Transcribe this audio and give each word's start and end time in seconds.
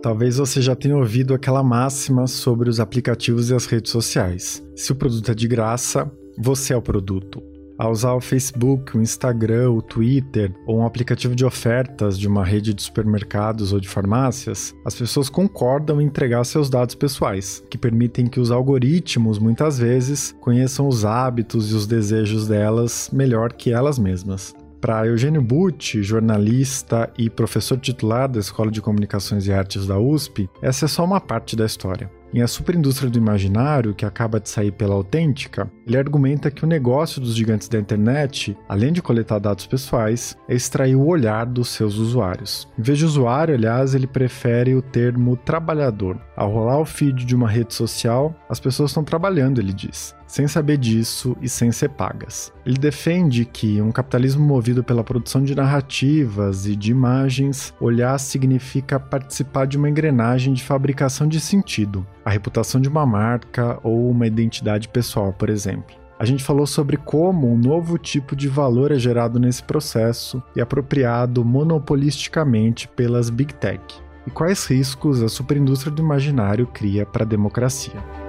Talvez 0.00 0.36
você 0.38 0.62
já 0.62 0.74
tenha 0.74 0.96
ouvido 0.96 1.34
aquela 1.34 1.62
máxima 1.62 2.26
sobre 2.26 2.70
os 2.70 2.80
aplicativos 2.80 3.50
e 3.50 3.54
as 3.54 3.66
redes 3.66 3.92
sociais. 3.92 4.64
Se 4.74 4.92
o 4.92 4.94
produto 4.94 5.30
é 5.30 5.34
de 5.34 5.46
graça, 5.46 6.10
você 6.38 6.72
é 6.72 6.76
o 6.76 6.82
produto. 6.82 7.57
Ao 7.78 7.92
usar 7.92 8.12
o 8.14 8.20
Facebook, 8.20 8.98
o 8.98 9.00
Instagram, 9.00 9.70
o 9.70 9.80
Twitter 9.80 10.52
ou 10.66 10.80
um 10.80 10.84
aplicativo 10.84 11.36
de 11.36 11.44
ofertas 11.44 12.18
de 12.18 12.26
uma 12.26 12.44
rede 12.44 12.74
de 12.74 12.82
supermercados 12.82 13.72
ou 13.72 13.78
de 13.78 13.88
farmácias, 13.88 14.74
as 14.84 14.96
pessoas 14.96 15.28
concordam 15.28 16.00
em 16.00 16.06
entregar 16.06 16.42
seus 16.42 16.68
dados 16.68 16.96
pessoais, 16.96 17.62
que 17.70 17.78
permitem 17.78 18.26
que 18.26 18.40
os 18.40 18.50
algoritmos, 18.50 19.38
muitas 19.38 19.78
vezes, 19.78 20.34
conheçam 20.40 20.88
os 20.88 21.04
hábitos 21.04 21.70
e 21.70 21.74
os 21.74 21.86
desejos 21.86 22.48
delas 22.48 23.10
melhor 23.12 23.52
que 23.52 23.72
elas 23.72 23.96
mesmas. 23.96 24.56
Para 24.80 25.06
Eugênio 25.06 25.42
Butti, 25.42 26.02
jornalista 26.02 27.08
e 27.16 27.30
professor 27.30 27.78
titular 27.78 28.28
da 28.28 28.40
Escola 28.40 28.72
de 28.72 28.82
Comunicações 28.82 29.46
e 29.46 29.52
Artes 29.52 29.86
da 29.86 30.00
USP, 30.00 30.50
essa 30.60 30.86
é 30.86 30.88
só 30.88 31.04
uma 31.04 31.20
parte 31.20 31.54
da 31.54 31.64
história. 31.64 32.17
Em 32.32 32.42
A 32.42 32.46
Superindústria 32.46 33.08
do 33.08 33.18
Imaginário, 33.18 33.94
que 33.94 34.04
acaba 34.04 34.38
de 34.38 34.50
sair 34.50 34.70
pela 34.70 34.94
Autêntica, 34.94 35.70
ele 35.86 35.96
argumenta 35.96 36.50
que 36.50 36.62
o 36.62 36.68
negócio 36.68 37.22
dos 37.22 37.34
gigantes 37.34 37.68
da 37.68 37.78
internet, 37.78 38.56
além 38.68 38.92
de 38.92 39.00
coletar 39.00 39.38
dados 39.38 39.66
pessoais, 39.66 40.36
é 40.46 40.54
extrair 40.54 40.94
o 40.94 41.06
olhar 41.06 41.46
dos 41.46 41.70
seus 41.70 41.96
usuários. 41.96 42.68
Em 42.78 42.82
vez 42.82 42.98
de 42.98 43.06
usuário, 43.06 43.54
aliás, 43.54 43.94
ele 43.94 44.06
prefere 44.06 44.74
o 44.74 44.82
termo 44.82 45.36
trabalhador. 45.36 46.20
Ao 46.36 46.52
rolar 46.52 46.78
o 46.78 46.84
feed 46.84 47.24
de 47.24 47.34
uma 47.34 47.48
rede 47.48 47.72
social, 47.72 48.34
as 48.48 48.60
pessoas 48.60 48.90
estão 48.90 49.02
trabalhando, 49.02 49.58
ele 49.58 49.72
diz 49.72 50.17
sem 50.28 50.46
saber 50.46 50.76
disso 50.76 51.36
e 51.40 51.48
sem 51.48 51.72
ser 51.72 51.88
pagas. 51.88 52.52
Ele 52.64 52.76
defende 52.76 53.44
que 53.46 53.80
um 53.80 53.90
capitalismo 53.90 54.46
movido 54.46 54.84
pela 54.84 55.02
produção 55.02 55.42
de 55.42 55.54
narrativas 55.54 56.66
e 56.66 56.76
de 56.76 56.92
imagens, 56.92 57.74
olhar 57.80 58.16
significa 58.20 59.00
participar 59.00 59.66
de 59.66 59.78
uma 59.78 59.88
engrenagem 59.88 60.52
de 60.52 60.62
fabricação 60.62 61.26
de 61.26 61.40
sentido, 61.40 62.06
a 62.24 62.30
reputação 62.30 62.80
de 62.80 62.88
uma 62.88 63.06
marca 63.06 63.80
ou 63.82 64.10
uma 64.10 64.26
identidade 64.26 64.88
pessoal, 64.88 65.32
por 65.32 65.48
exemplo. 65.48 65.96
A 66.18 66.24
gente 66.24 66.42
falou 66.42 66.66
sobre 66.66 66.96
como 66.96 67.50
um 67.50 67.56
novo 67.56 67.96
tipo 67.96 68.34
de 68.34 68.48
valor 68.48 68.90
é 68.90 68.98
gerado 68.98 69.38
nesse 69.38 69.62
processo 69.62 70.42
e 70.54 70.60
apropriado 70.60 71.44
monopolisticamente 71.44 72.88
pelas 72.88 73.30
big 73.30 73.54
tech, 73.54 73.80
e 74.26 74.30
quais 74.30 74.66
riscos 74.66 75.22
a 75.22 75.28
superindústria 75.28 75.92
do 75.92 76.02
imaginário 76.02 76.66
cria 76.66 77.06
para 77.06 77.22
a 77.22 77.26
democracia. 77.26 78.27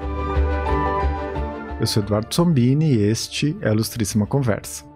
Eu 1.79 1.87
sou 1.87 2.03
Eduardo 2.03 2.35
Sombini 2.35 2.95
e 2.95 3.01
este 3.03 3.55
é 3.61 3.69
a 3.69 3.71
Ilustríssima 3.71 4.27
Conversa. 4.27 4.88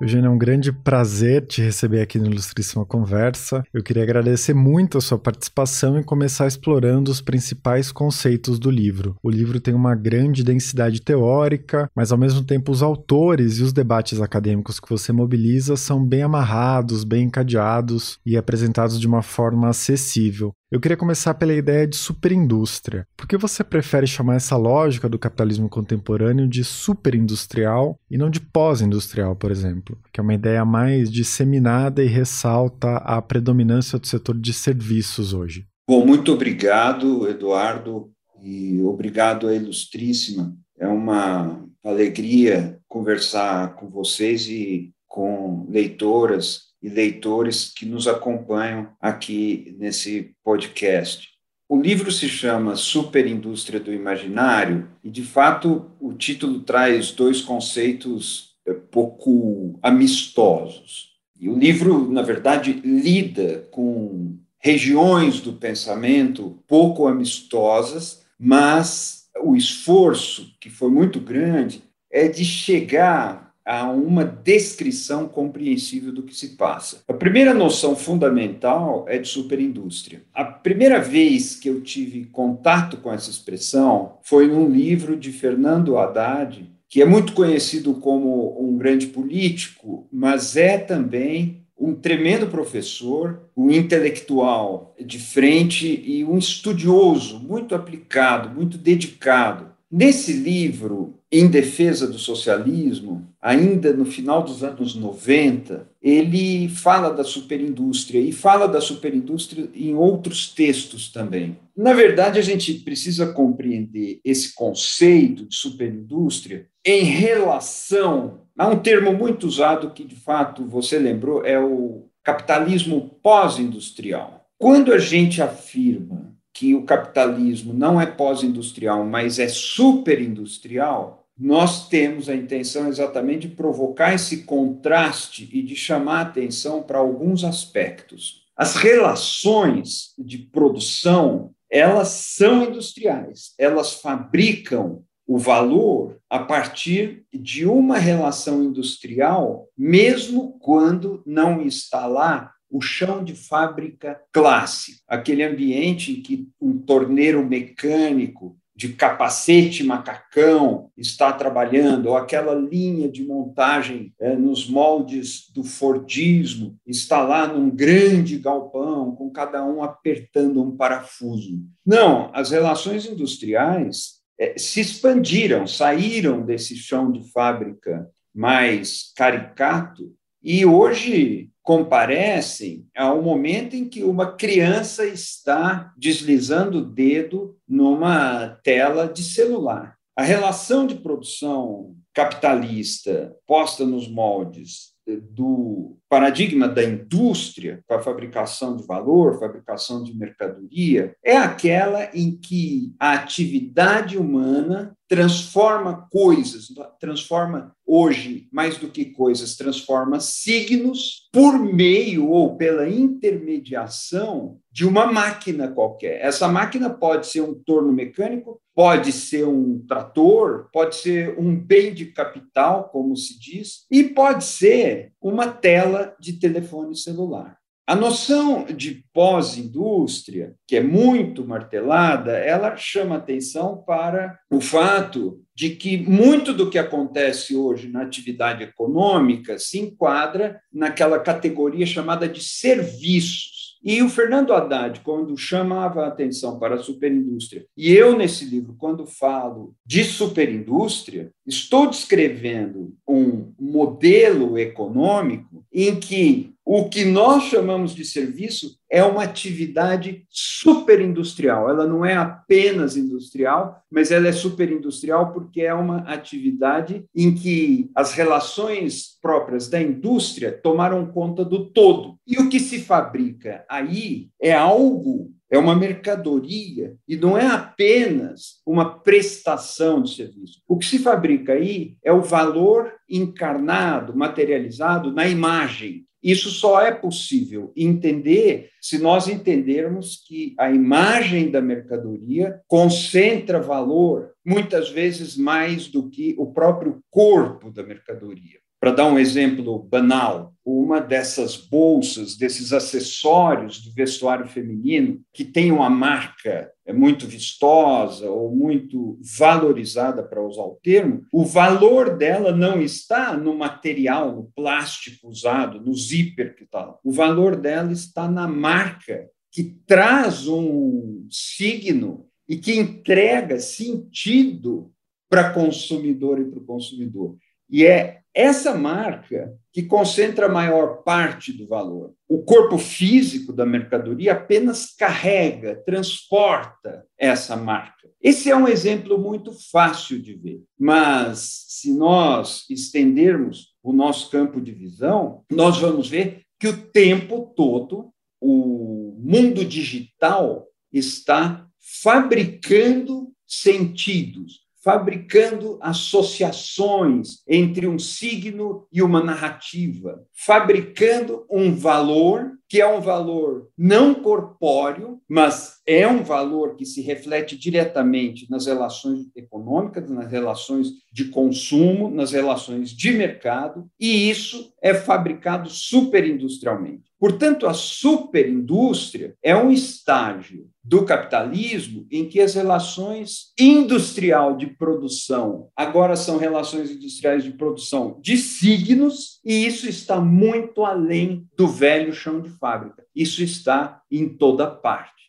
Eugênio, 0.00 0.28
é 0.28 0.30
um 0.30 0.38
grande 0.38 0.72
prazer 0.72 1.44
te 1.44 1.60
receber 1.60 2.00
aqui 2.00 2.18
no 2.18 2.24
Ilustríssima 2.24 2.86
Conversa. 2.86 3.62
Eu 3.70 3.82
queria 3.82 4.02
agradecer 4.02 4.54
muito 4.54 4.96
a 4.96 5.00
sua 5.00 5.18
participação 5.18 6.00
e 6.00 6.02
começar 6.02 6.46
explorando 6.46 7.10
os 7.10 7.20
principais 7.20 7.92
conceitos 7.92 8.58
do 8.58 8.70
livro. 8.70 9.14
O 9.22 9.28
livro 9.28 9.60
tem 9.60 9.74
uma 9.74 9.94
grande 9.94 10.42
densidade 10.42 11.02
teórica, 11.02 11.86
mas 11.94 12.12
ao 12.12 12.16
mesmo 12.16 12.42
tempo 12.42 12.72
os 12.72 12.82
autores 12.82 13.58
e 13.58 13.62
os 13.62 13.74
debates 13.74 14.22
acadêmicos 14.22 14.80
que 14.80 14.88
você 14.88 15.12
mobiliza 15.12 15.76
são 15.76 16.02
bem 16.02 16.22
amarrados, 16.22 17.04
bem 17.04 17.24
encadeados 17.24 18.18
e 18.24 18.38
apresentados 18.38 18.98
de 18.98 19.06
uma 19.06 19.20
forma 19.20 19.68
acessível. 19.68 20.54
Eu 20.70 20.78
queria 20.78 20.96
começar 20.96 21.34
pela 21.34 21.52
ideia 21.52 21.84
de 21.84 21.96
superindústria. 21.96 23.04
Por 23.16 23.26
que 23.26 23.36
você 23.36 23.64
prefere 23.64 24.06
chamar 24.06 24.36
essa 24.36 24.56
lógica 24.56 25.08
do 25.08 25.18
capitalismo 25.18 25.68
contemporâneo 25.68 26.46
de 26.46 26.62
superindustrial 26.62 27.98
e 28.08 28.16
não 28.16 28.30
de 28.30 28.40
pós-industrial, 28.40 29.34
por 29.34 29.50
exemplo? 29.50 29.98
Que 30.12 30.20
é 30.20 30.22
uma 30.22 30.34
ideia 30.34 30.64
mais 30.64 31.10
disseminada 31.10 32.04
e 32.04 32.06
ressalta 32.06 32.98
a 32.98 33.20
predominância 33.20 33.98
do 33.98 34.06
setor 34.06 34.38
de 34.38 34.52
serviços 34.52 35.34
hoje. 35.34 35.66
Bom, 35.88 36.06
muito 36.06 36.32
obrigado, 36.32 37.28
Eduardo, 37.28 38.12
e 38.40 38.80
obrigado 38.82 39.48
à 39.48 39.54
Ilustríssima. 39.56 40.56
É 40.78 40.86
uma 40.86 41.66
alegria 41.84 42.78
conversar 42.86 43.74
com 43.74 43.90
vocês 43.90 44.46
e 44.46 44.92
com 45.08 45.66
leitoras 45.68 46.69
e 46.82 46.88
leitores 46.88 47.72
que 47.74 47.84
nos 47.84 48.06
acompanham 48.08 48.88
aqui 49.00 49.74
nesse 49.78 50.34
podcast. 50.42 51.28
O 51.68 51.80
livro 51.80 52.10
se 52.10 52.28
chama 52.28 52.74
Superindústria 52.74 53.78
do 53.78 53.92
Imaginário 53.92 54.88
e, 55.04 55.10
de 55.10 55.22
fato, 55.22 55.90
o 56.00 56.12
título 56.12 56.60
traz 56.60 57.12
dois 57.12 57.40
conceitos 57.42 58.56
eh, 58.66 58.74
pouco 58.74 59.78
amistosos. 59.80 61.10
E 61.38 61.48
o 61.48 61.56
livro, 61.56 62.10
na 62.10 62.22
verdade, 62.22 62.72
lida 62.84 63.68
com 63.70 64.36
regiões 64.58 65.40
do 65.40 65.52
pensamento 65.52 66.58
pouco 66.66 67.06
amistosas, 67.06 68.24
mas 68.38 69.28
o 69.40 69.56
esforço, 69.56 70.54
que 70.60 70.68
foi 70.68 70.90
muito 70.90 71.20
grande, 71.20 71.82
é 72.10 72.28
de 72.28 72.44
chegar 72.44 73.49
a 73.64 73.90
uma 73.90 74.24
descrição 74.24 75.28
compreensível 75.28 76.12
do 76.12 76.22
que 76.22 76.34
se 76.34 76.56
passa. 76.56 77.02
A 77.06 77.12
primeira 77.12 77.54
noção 77.54 77.94
fundamental 77.94 79.04
é 79.08 79.18
de 79.18 79.28
superindústria. 79.28 80.22
A 80.34 80.44
primeira 80.44 81.00
vez 81.00 81.56
que 81.56 81.68
eu 81.68 81.80
tive 81.80 82.24
contato 82.26 82.96
com 82.96 83.12
essa 83.12 83.30
expressão 83.30 84.18
foi 84.22 84.46
num 84.46 84.68
livro 84.68 85.16
de 85.16 85.30
Fernando 85.32 85.98
Haddad, 85.98 86.70
que 86.88 87.00
é 87.00 87.04
muito 87.04 87.32
conhecido 87.32 87.94
como 87.94 88.60
um 88.60 88.76
grande 88.76 89.06
político, 89.06 90.08
mas 90.10 90.56
é 90.56 90.76
também 90.76 91.60
um 91.78 91.94
tremendo 91.94 92.46
professor, 92.48 93.48
um 93.56 93.70
intelectual 93.70 94.94
de 95.00 95.18
frente 95.18 96.02
e 96.04 96.22
um 96.24 96.36
estudioso 96.36 97.38
muito 97.38 97.74
aplicado, 97.74 98.50
muito 98.54 98.76
dedicado. 98.76 99.70
Nesse 99.90 100.32
livro, 100.32 101.19
em 101.32 101.46
defesa 101.46 102.08
do 102.08 102.18
socialismo, 102.18 103.24
ainda 103.40 103.92
no 103.92 104.04
final 104.04 104.42
dos 104.42 104.64
anos 104.64 104.96
90, 104.96 105.88
ele 106.02 106.68
fala 106.68 107.10
da 107.10 107.22
superindústria 107.22 108.20
e 108.20 108.32
fala 108.32 108.66
da 108.66 108.80
superindústria 108.80 109.68
em 109.74 109.94
outros 109.94 110.52
textos 110.52 111.12
também. 111.12 111.56
Na 111.76 111.92
verdade, 111.92 112.38
a 112.38 112.42
gente 112.42 112.74
precisa 112.74 113.32
compreender 113.32 114.20
esse 114.24 114.54
conceito 114.54 115.46
de 115.46 115.54
superindústria 115.54 116.66
em 116.84 117.04
relação 117.04 118.40
a 118.58 118.66
um 118.66 118.78
termo 118.78 119.12
muito 119.12 119.46
usado 119.46 119.90
que, 119.92 120.04
de 120.04 120.16
fato, 120.16 120.64
você 120.64 120.98
lembrou, 120.98 121.44
é 121.44 121.60
o 121.60 122.06
capitalismo 122.24 123.18
pós-industrial. 123.22 124.46
Quando 124.58 124.92
a 124.92 124.98
gente 124.98 125.40
afirma 125.40 126.34
que 126.52 126.74
o 126.74 126.82
capitalismo 126.82 127.72
não 127.72 128.00
é 128.00 128.04
pós-industrial, 128.04 129.06
mas 129.06 129.38
é 129.38 129.48
superindustrial, 129.48 131.19
nós 131.40 131.88
temos 131.88 132.28
a 132.28 132.34
intenção 132.34 132.86
exatamente 132.86 133.48
de 133.48 133.54
provocar 133.54 134.12
esse 134.12 134.42
contraste 134.42 135.48
e 135.50 135.62
de 135.62 135.74
chamar 135.74 136.20
atenção 136.20 136.82
para 136.82 136.98
alguns 136.98 137.44
aspectos. 137.44 138.44
As 138.54 138.76
relações 138.76 140.12
de 140.18 140.36
produção, 140.36 141.52
elas 141.70 142.08
são 142.08 142.64
industriais, 142.64 143.54
elas 143.58 143.94
fabricam 143.94 145.02
o 145.26 145.38
valor 145.38 146.18
a 146.28 146.40
partir 146.40 147.24
de 147.32 147.64
uma 147.64 147.96
relação 147.96 148.62
industrial, 148.62 149.66
mesmo 149.78 150.58
quando 150.58 151.22
não 151.24 151.62
está 151.62 152.06
lá 152.06 152.52
o 152.68 152.82
chão 152.82 153.24
de 153.24 153.34
fábrica 153.34 154.20
clássico, 154.30 155.00
aquele 155.08 155.42
ambiente 155.42 156.12
em 156.12 156.22
que 156.22 156.48
um 156.60 156.78
torneiro 156.78 157.44
mecânico 157.46 158.59
de 158.80 158.94
capacete 158.94 159.84
macacão 159.84 160.90
está 160.96 161.30
trabalhando, 161.34 162.06
ou 162.06 162.16
aquela 162.16 162.54
linha 162.54 163.10
de 163.10 163.22
montagem 163.22 164.14
é, 164.18 164.34
nos 164.34 164.66
moldes 164.70 165.52
do 165.52 165.62
Fordismo 165.62 166.78
está 166.86 167.20
lá 167.20 167.46
num 167.46 167.68
grande 167.68 168.38
galpão, 168.38 169.14
com 169.14 169.28
cada 169.28 169.62
um 169.62 169.82
apertando 169.82 170.62
um 170.62 170.74
parafuso. 170.74 171.60
Não, 171.84 172.30
as 172.32 172.52
relações 172.52 173.04
industriais 173.04 174.22
é, 174.38 174.54
se 174.56 174.80
expandiram, 174.80 175.66
saíram 175.66 176.40
desse 176.40 176.74
chão 176.74 177.12
de 177.12 177.30
fábrica 177.30 178.08
mais 178.34 179.12
caricato 179.14 180.10
e 180.42 180.64
hoje 180.64 181.50
comparecem 181.62 182.86
ao 182.96 183.22
momento 183.22 183.76
em 183.76 183.88
que 183.88 184.02
uma 184.02 184.32
criança 184.36 185.04
está 185.06 185.92
deslizando 185.96 186.78
o 186.78 186.84
dedo 186.84 187.56
numa 187.68 188.58
tela 188.62 189.06
de 189.06 189.22
celular. 189.22 189.96
A 190.16 190.22
relação 190.22 190.86
de 190.86 190.96
produção 190.96 191.94
capitalista 192.12 193.34
posta 193.46 193.84
nos 193.84 194.08
moldes 194.08 194.90
do 195.06 195.96
paradigma 196.08 196.68
da 196.68 196.84
indústria, 196.84 197.82
com 197.86 197.94
a 197.94 198.02
fabricação 198.02 198.76
de 198.76 198.86
valor, 198.86 199.38
fabricação 199.38 200.02
de 200.02 200.16
mercadoria, 200.16 201.14
é 201.24 201.36
aquela 201.36 202.10
em 202.14 202.36
que 202.36 202.94
a 202.98 203.12
atividade 203.12 204.16
humana 204.16 204.96
transforma 205.10 206.06
coisas, 206.08 206.68
transforma 207.00 207.74
hoje, 207.84 208.48
mais 208.52 208.78
do 208.78 208.86
que 208.86 209.06
coisas, 209.06 209.56
transforma 209.56 210.20
signos 210.20 211.28
por 211.32 211.58
meio 211.58 212.28
ou 212.28 212.56
pela 212.56 212.88
intermediação 212.88 214.60
de 214.70 214.86
uma 214.86 215.10
máquina 215.10 215.66
qualquer. 215.66 216.24
Essa 216.24 216.46
máquina 216.46 216.88
pode 216.88 217.26
ser 217.26 217.40
um 217.40 217.54
torno 217.54 217.92
mecânico, 217.92 218.60
pode 218.72 219.10
ser 219.10 219.48
um 219.48 219.84
trator, 219.84 220.68
pode 220.72 220.94
ser 220.94 221.36
um 221.36 221.56
bem 221.56 221.92
de 221.92 222.06
capital, 222.06 222.88
como 222.90 223.16
se 223.16 223.36
diz, 223.36 223.86
e 223.90 224.04
pode 224.04 224.44
ser 224.44 225.12
uma 225.20 225.48
tela 225.48 226.14
de 226.20 226.34
telefone 226.34 226.94
celular. 226.94 227.59
A 227.90 227.96
noção 227.96 228.66
de 228.66 229.04
pós-indústria, 229.12 230.54
que 230.64 230.76
é 230.76 230.80
muito 230.80 231.44
martelada, 231.44 232.38
ela 232.38 232.76
chama 232.76 233.16
atenção 233.16 233.82
para 233.84 234.38
o 234.48 234.60
fato 234.60 235.42
de 235.56 235.70
que 235.70 235.98
muito 235.98 236.54
do 236.54 236.70
que 236.70 236.78
acontece 236.78 237.56
hoje 237.56 237.88
na 237.88 238.02
atividade 238.02 238.62
econômica 238.62 239.58
se 239.58 239.80
enquadra 239.80 240.60
naquela 240.72 241.18
categoria 241.18 241.84
chamada 241.84 242.28
de 242.28 242.40
serviços. 242.40 243.60
E 243.82 244.02
o 244.02 244.08
Fernando 244.08 244.52
Haddad, 244.52 245.00
quando 245.00 245.36
chamava 245.36 246.04
a 246.04 246.08
atenção 246.08 246.60
para 246.60 246.76
a 246.76 246.82
superindústria, 246.82 247.66
e 247.76 247.90
eu, 247.92 248.16
nesse 248.16 248.44
livro, 248.44 248.76
quando 248.78 249.04
falo 249.04 249.74
de 249.84 250.04
superindústria, 250.04 251.32
estou 251.44 251.88
descrevendo 251.88 252.94
um 253.08 253.52
modelo 253.58 254.56
econômico 254.56 255.64
em 255.72 255.98
que 255.98 256.54
o 256.72 256.88
que 256.88 257.04
nós 257.04 257.42
chamamos 257.46 257.92
de 257.92 258.04
serviço 258.04 258.78
é 258.88 259.02
uma 259.02 259.24
atividade 259.24 260.24
superindustrial. 260.30 261.68
Ela 261.68 261.84
não 261.84 262.04
é 262.04 262.14
apenas 262.14 262.96
industrial, 262.96 263.82
mas 263.90 264.12
ela 264.12 264.28
é 264.28 264.32
superindustrial 264.32 265.32
porque 265.32 265.62
é 265.62 265.74
uma 265.74 265.98
atividade 266.02 267.04
em 267.12 267.34
que 267.34 267.90
as 267.92 268.12
relações 268.12 269.18
próprias 269.20 269.68
da 269.68 269.82
indústria 269.82 270.52
tomaram 270.52 271.10
conta 271.10 271.44
do 271.44 271.68
todo. 271.72 272.14
E 272.24 272.38
o 272.38 272.48
que 272.48 272.60
se 272.60 272.78
fabrica 272.78 273.64
aí 273.68 274.28
é 274.40 274.52
algo 274.52 275.32
é 275.50 275.58
uma 275.58 275.74
mercadoria 275.74 276.94
e 277.08 277.16
não 277.16 277.36
é 277.36 277.44
apenas 277.44 278.60
uma 278.64 279.00
prestação 279.00 280.00
de 280.00 280.14
serviço. 280.14 280.62
O 280.68 280.78
que 280.78 280.86
se 280.86 281.00
fabrica 281.00 281.54
aí 281.54 281.96
é 282.04 282.12
o 282.12 282.22
valor 282.22 282.92
encarnado, 283.08 284.16
materializado 284.16 285.12
na 285.12 285.26
imagem. 285.26 286.06
Isso 286.22 286.50
só 286.50 286.82
é 286.82 286.92
possível 286.92 287.72
entender 287.76 288.70
se 288.80 288.98
nós 288.98 289.28
entendermos 289.28 290.22
que 290.26 290.54
a 290.58 290.70
imagem 290.70 291.50
da 291.50 291.60
mercadoria 291.60 292.60
concentra 292.68 293.60
valor, 293.60 294.32
muitas 294.44 294.90
vezes 294.90 295.36
mais 295.36 295.88
do 295.88 296.08
que 296.08 296.34
o 296.38 296.52
próprio 296.52 297.02
corpo 297.10 297.70
da 297.70 297.82
mercadoria. 297.82 298.58
Para 298.80 298.92
dar 298.92 299.06
um 299.06 299.18
exemplo 299.18 299.78
banal, 299.78 300.54
uma 300.64 301.00
dessas 301.00 301.54
bolsas, 301.56 302.36
desses 302.36 302.72
acessórios 302.72 303.82
do 303.82 303.92
vestuário 303.92 304.46
feminino 304.46 305.20
que 305.34 305.44
tem 305.44 305.70
uma 305.70 305.90
marca 305.90 306.70
muito 306.92 307.26
vistosa 307.26 308.28
ou 308.30 308.54
muito 308.54 309.18
valorizada, 309.38 310.22
para 310.22 310.42
usar 310.42 310.62
o 310.62 310.78
termo, 310.82 311.24
o 311.32 311.44
valor 311.44 312.16
dela 312.16 312.52
não 312.52 312.80
está 312.80 313.36
no 313.36 313.56
material, 313.56 314.34
no 314.34 314.50
plástico 314.54 315.28
usado, 315.28 315.80
no 315.80 315.94
zíper 315.94 316.54
que 316.54 316.64
está. 316.64 316.96
O 317.04 317.12
valor 317.12 317.56
dela 317.56 317.92
está 317.92 318.28
na 318.28 318.46
marca 318.46 319.28
que 319.52 319.64
traz 319.86 320.46
um 320.46 321.26
signo 321.30 322.26
e 322.48 322.56
que 322.56 322.74
entrega 322.74 323.58
sentido 323.58 324.92
para 325.28 325.48
a 325.48 325.52
consumidora 325.52 326.40
e 326.40 326.44
para 326.44 326.58
o 326.58 326.64
consumidor. 326.64 327.36
E 327.68 327.84
é 327.84 328.19
essa 328.34 328.74
marca 328.74 329.54
que 329.72 329.82
concentra 329.82 330.46
a 330.46 330.48
maior 330.48 331.02
parte 331.02 331.52
do 331.52 331.66
valor. 331.66 332.12
O 332.28 332.42
corpo 332.42 332.78
físico 332.78 333.52
da 333.52 333.66
mercadoria 333.66 334.32
apenas 334.32 334.94
carrega, 334.94 335.76
transporta 335.84 337.04
essa 337.18 337.56
marca. 337.56 338.08
Esse 338.22 338.50
é 338.50 338.56
um 338.56 338.68
exemplo 338.68 339.18
muito 339.18 339.52
fácil 339.70 340.20
de 340.20 340.34
ver, 340.34 340.62
mas 340.78 341.66
se 341.68 341.92
nós 341.92 342.66
estendermos 342.68 343.74
o 343.82 343.92
nosso 343.92 344.30
campo 344.30 344.60
de 344.60 344.72
visão, 344.72 345.42
nós 345.50 345.78
vamos 345.78 346.08
ver 346.08 346.42
que 346.58 346.68
o 346.68 346.76
tempo 346.90 347.52
todo 347.56 348.12
o 348.40 349.16
mundo 349.18 349.64
digital 349.64 350.66
está 350.92 351.66
fabricando 352.02 353.32
sentidos, 353.46 354.59
fabricando 354.82 355.78
associações 355.80 357.42
entre 357.46 357.86
um 357.86 357.98
signo 357.98 358.86
e 358.92 359.02
uma 359.02 359.22
narrativa, 359.22 360.24
fabricando 360.34 361.44
um 361.50 361.74
valor 361.74 362.52
que 362.70 362.80
é 362.80 362.86
um 362.86 363.00
valor 363.00 363.68
não 363.76 364.14
corpóreo, 364.14 365.20
mas 365.28 365.80
é 365.84 366.06
um 366.06 366.22
valor 366.22 366.76
que 366.76 366.86
se 366.86 367.02
reflete 367.02 367.58
diretamente 367.58 368.48
nas 368.48 368.66
relações 368.66 369.26
econômicas, 369.34 370.08
nas 370.08 370.30
relações 370.30 370.92
de 371.12 371.24
consumo, 371.30 372.08
nas 372.08 372.30
relações 372.30 372.90
de 372.90 373.10
mercado, 373.10 373.90
e 373.98 374.30
isso 374.30 374.72
é 374.80 374.94
fabricado 374.94 375.68
superindustrialmente. 375.68 377.09
Portanto, 377.20 377.66
a 377.66 377.74
superindústria 377.74 379.36
é 379.42 379.54
um 379.54 379.70
estágio 379.70 380.70
do 380.82 381.04
capitalismo 381.04 382.06
em 382.10 382.26
que 382.26 382.40
as 382.40 382.54
relações 382.54 383.52
industrial 383.60 384.56
de 384.56 384.66
produção 384.66 385.68
agora 385.76 386.16
são 386.16 386.38
relações 386.38 386.90
industriais 386.90 387.44
de 387.44 387.50
produção 387.50 388.18
de 388.22 388.38
signos, 388.38 389.38
e 389.44 389.66
isso 389.66 389.86
está 389.86 390.18
muito 390.18 390.82
além 390.82 391.46
do 391.54 391.68
velho 391.68 392.14
chão 392.14 392.40
de 392.40 392.48
fábrica. 392.48 393.04
Isso 393.14 393.42
está 393.42 394.00
em 394.10 394.26
toda 394.26 394.66
parte. 394.66 395.19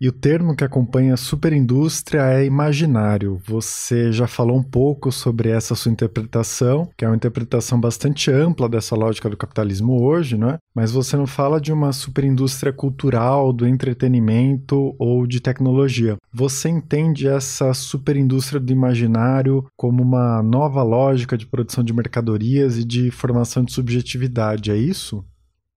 E 0.00 0.08
o 0.08 0.12
termo 0.12 0.56
que 0.56 0.64
acompanha 0.64 1.14
superindústria 1.14 2.22
é 2.22 2.46
imaginário. 2.46 3.38
Você 3.44 4.10
já 4.10 4.26
falou 4.26 4.56
um 4.56 4.62
pouco 4.62 5.12
sobre 5.12 5.50
essa 5.50 5.74
sua 5.74 5.92
interpretação, 5.92 6.88
que 6.96 7.04
é 7.04 7.08
uma 7.08 7.16
interpretação 7.16 7.78
bastante 7.78 8.30
ampla 8.30 8.66
dessa 8.66 8.96
lógica 8.96 9.28
do 9.28 9.36
capitalismo 9.36 10.02
hoje, 10.02 10.38
não 10.38 10.50
é? 10.50 10.58
Mas 10.74 10.90
você 10.90 11.18
não 11.18 11.26
fala 11.26 11.60
de 11.60 11.70
uma 11.70 11.92
superindústria 11.92 12.72
cultural, 12.72 13.52
do 13.52 13.66
entretenimento 13.66 14.94
ou 14.98 15.26
de 15.26 15.38
tecnologia. 15.38 16.16
Você 16.32 16.70
entende 16.70 17.28
essa 17.28 17.74
superindústria 17.74 18.58
do 18.58 18.72
imaginário 18.72 19.66
como 19.76 20.02
uma 20.02 20.42
nova 20.42 20.82
lógica 20.82 21.36
de 21.36 21.46
produção 21.46 21.84
de 21.84 21.92
mercadorias 21.92 22.78
e 22.78 22.84
de 22.84 23.10
formação 23.10 23.62
de 23.62 23.72
subjetividade, 23.74 24.70
é 24.70 24.76
isso? 24.76 25.22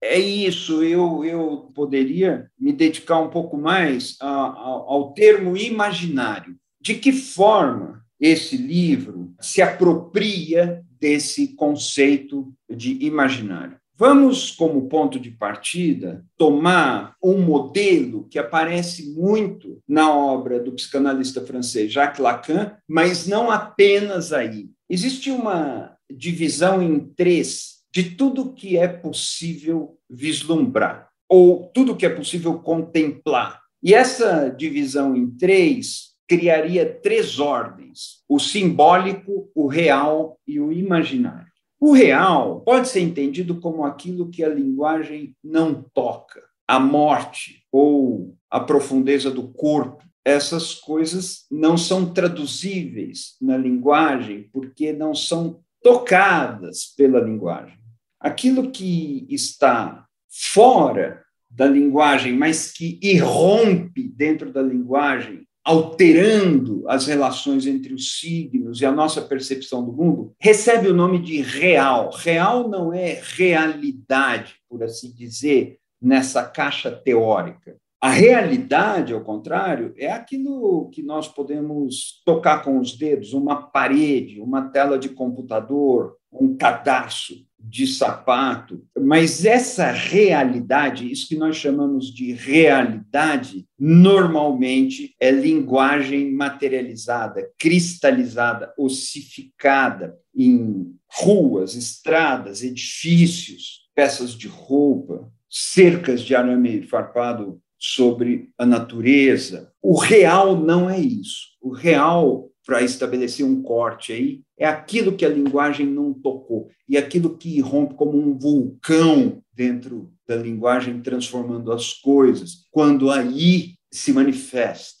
É 0.04 0.18
isso, 0.18 0.82
eu, 0.82 1.24
eu 1.24 1.70
poderia 1.74 2.50
me 2.58 2.72
dedicar 2.72 3.18
um 3.18 3.30
pouco 3.30 3.56
mais 3.56 4.16
a, 4.20 4.28
a, 4.28 4.68
ao 4.68 5.12
termo 5.14 5.56
imaginário. 5.56 6.56
De 6.78 6.94
que 6.94 7.10
forma 7.10 8.04
esse 8.20 8.56
livro 8.56 9.32
se 9.40 9.62
apropria 9.62 10.84
desse 11.00 11.54
conceito 11.54 12.52
de 12.70 13.02
imaginário? 13.04 13.78
Vamos, 13.96 14.50
como 14.50 14.88
ponto 14.88 15.18
de 15.18 15.30
partida, 15.30 16.24
tomar 16.36 17.14
um 17.22 17.40
modelo 17.40 18.26
que 18.28 18.38
aparece 18.38 19.14
muito 19.14 19.78
na 19.88 20.12
obra 20.12 20.60
do 20.60 20.72
psicanalista 20.72 21.40
francês 21.40 21.92
Jacques 21.92 22.20
Lacan, 22.20 22.72
mas 22.88 23.26
não 23.26 23.50
apenas 23.50 24.32
aí. 24.32 24.68
Existe 24.90 25.30
uma 25.30 25.96
divisão 26.10 26.82
em 26.82 26.98
três 26.98 27.73
de 27.94 28.10
tudo 28.16 28.52
que 28.52 28.76
é 28.76 28.88
possível 28.88 29.96
vislumbrar, 30.10 31.08
ou 31.28 31.70
tudo 31.72 31.94
que 31.94 32.04
é 32.04 32.08
possível 32.10 32.58
contemplar. 32.58 33.62
E 33.80 33.94
essa 33.94 34.48
divisão 34.48 35.14
em 35.14 35.30
três 35.30 36.14
criaria 36.28 36.84
três 36.84 37.38
ordens: 37.38 38.24
o 38.28 38.40
simbólico, 38.40 39.48
o 39.54 39.68
real 39.68 40.40
e 40.44 40.58
o 40.58 40.72
imaginário. 40.72 41.46
O 41.78 41.92
real 41.92 42.62
pode 42.62 42.88
ser 42.88 43.00
entendido 43.00 43.60
como 43.60 43.84
aquilo 43.84 44.28
que 44.28 44.42
a 44.42 44.48
linguagem 44.48 45.36
não 45.44 45.84
toca, 45.94 46.42
a 46.66 46.80
morte 46.80 47.62
ou 47.70 48.34
a 48.50 48.58
profundeza 48.58 49.30
do 49.30 49.48
corpo. 49.48 50.02
Essas 50.24 50.74
coisas 50.74 51.44
não 51.50 51.76
são 51.76 52.12
traduzíveis 52.12 53.36
na 53.40 53.56
linguagem 53.56 54.48
porque 54.52 54.92
não 54.92 55.14
são 55.14 55.60
tocadas 55.82 56.86
pela 56.96 57.20
linguagem 57.20 57.83
aquilo 58.24 58.70
que 58.70 59.26
está 59.28 60.06
fora 60.30 61.22
da 61.50 61.66
linguagem, 61.66 62.32
mas 62.32 62.72
que 62.72 62.98
irrompe 63.02 64.08
dentro 64.08 64.50
da 64.50 64.62
linguagem 64.62 65.46
alterando 65.62 66.84
as 66.88 67.06
relações 67.06 67.66
entre 67.66 67.94
os 67.94 68.18
signos 68.18 68.80
e 68.80 68.86
a 68.86 68.92
nossa 68.92 69.22
percepção 69.22 69.84
do 69.84 69.92
mundo, 69.92 70.34
recebe 70.38 70.88
o 70.88 70.94
nome 70.94 71.18
de 71.22 71.40
real. 71.40 72.10
Real 72.10 72.68
não 72.68 72.92
é 72.92 73.20
realidade, 73.22 74.56
por 74.68 74.82
assim 74.82 75.10
dizer, 75.10 75.78
nessa 76.00 76.44
caixa 76.44 76.90
teórica. 76.90 77.76
A 77.98 78.10
realidade, 78.10 79.14
ao 79.14 79.22
contrário, 79.22 79.94
é 79.96 80.12
aquilo 80.12 80.90
que 80.90 81.02
nós 81.02 81.28
podemos 81.28 82.22
tocar 82.26 82.62
com 82.62 82.78
os 82.78 82.94
dedos, 82.94 83.32
uma 83.32 83.62
parede, 83.62 84.40
uma 84.40 84.68
tela 84.68 84.98
de 84.98 85.08
computador, 85.08 86.16
um 86.30 86.54
cadastro 86.54 87.36
de 87.66 87.86
sapato. 87.86 88.84
Mas 89.00 89.44
essa 89.44 89.90
realidade, 89.90 91.10
isso 91.10 91.26
que 91.26 91.36
nós 91.36 91.56
chamamos 91.56 92.12
de 92.12 92.32
realidade, 92.32 93.66
normalmente 93.78 95.14
é 95.18 95.30
linguagem 95.30 96.32
materializada, 96.32 97.50
cristalizada, 97.58 98.72
ossificada 98.78 100.14
em 100.36 100.94
ruas, 101.10 101.74
estradas, 101.74 102.62
edifícios, 102.62 103.88
peças 103.94 104.32
de 104.32 104.46
roupa, 104.46 105.30
cercas 105.48 106.20
de 106.20 106.34
arame 106.34 106.82
farpado 106.82 107.60
sobre 107.78 108.50
a 108.58 108.66
natureza. 108.66 109.72
O 109.80 109.98
real 109.98 110.58
não 110.58 110.88
é 110.88 110.98
isso. 110.98 111.48
O 111.60 111.70
real, 111.70 112.50
para 112.64 112.82
estabelecer 112.82 113.44
um 113.44 113.62
corte 113.62 114.12
aí, 114.12 114.40
é 114.58 114.66
aquilo 114.66 115.16
que 115.16 115.24
a 115.24 115.28
linguagem 115.28 115.86
não 115.86 116.12
tocou 116.12 116.68
e 116.88 116.96
aquilo 116.96 117.36
que 117.36 117.60
rompe 117.60 117.94
como 117.94 118.18
um 118.18 118.38
vulcão 118.38 119.42
dentro 119.52 120.12
da 120.26 120.36
linguagem, 120.36 121.00
transformando 121.00 121.72
as 121.72 121.92
coisas, 121.92 122.66
quando 122.70 123.10
aí 123.10 123.74
se 123.92 124.12
manifesta. 124.12 124.94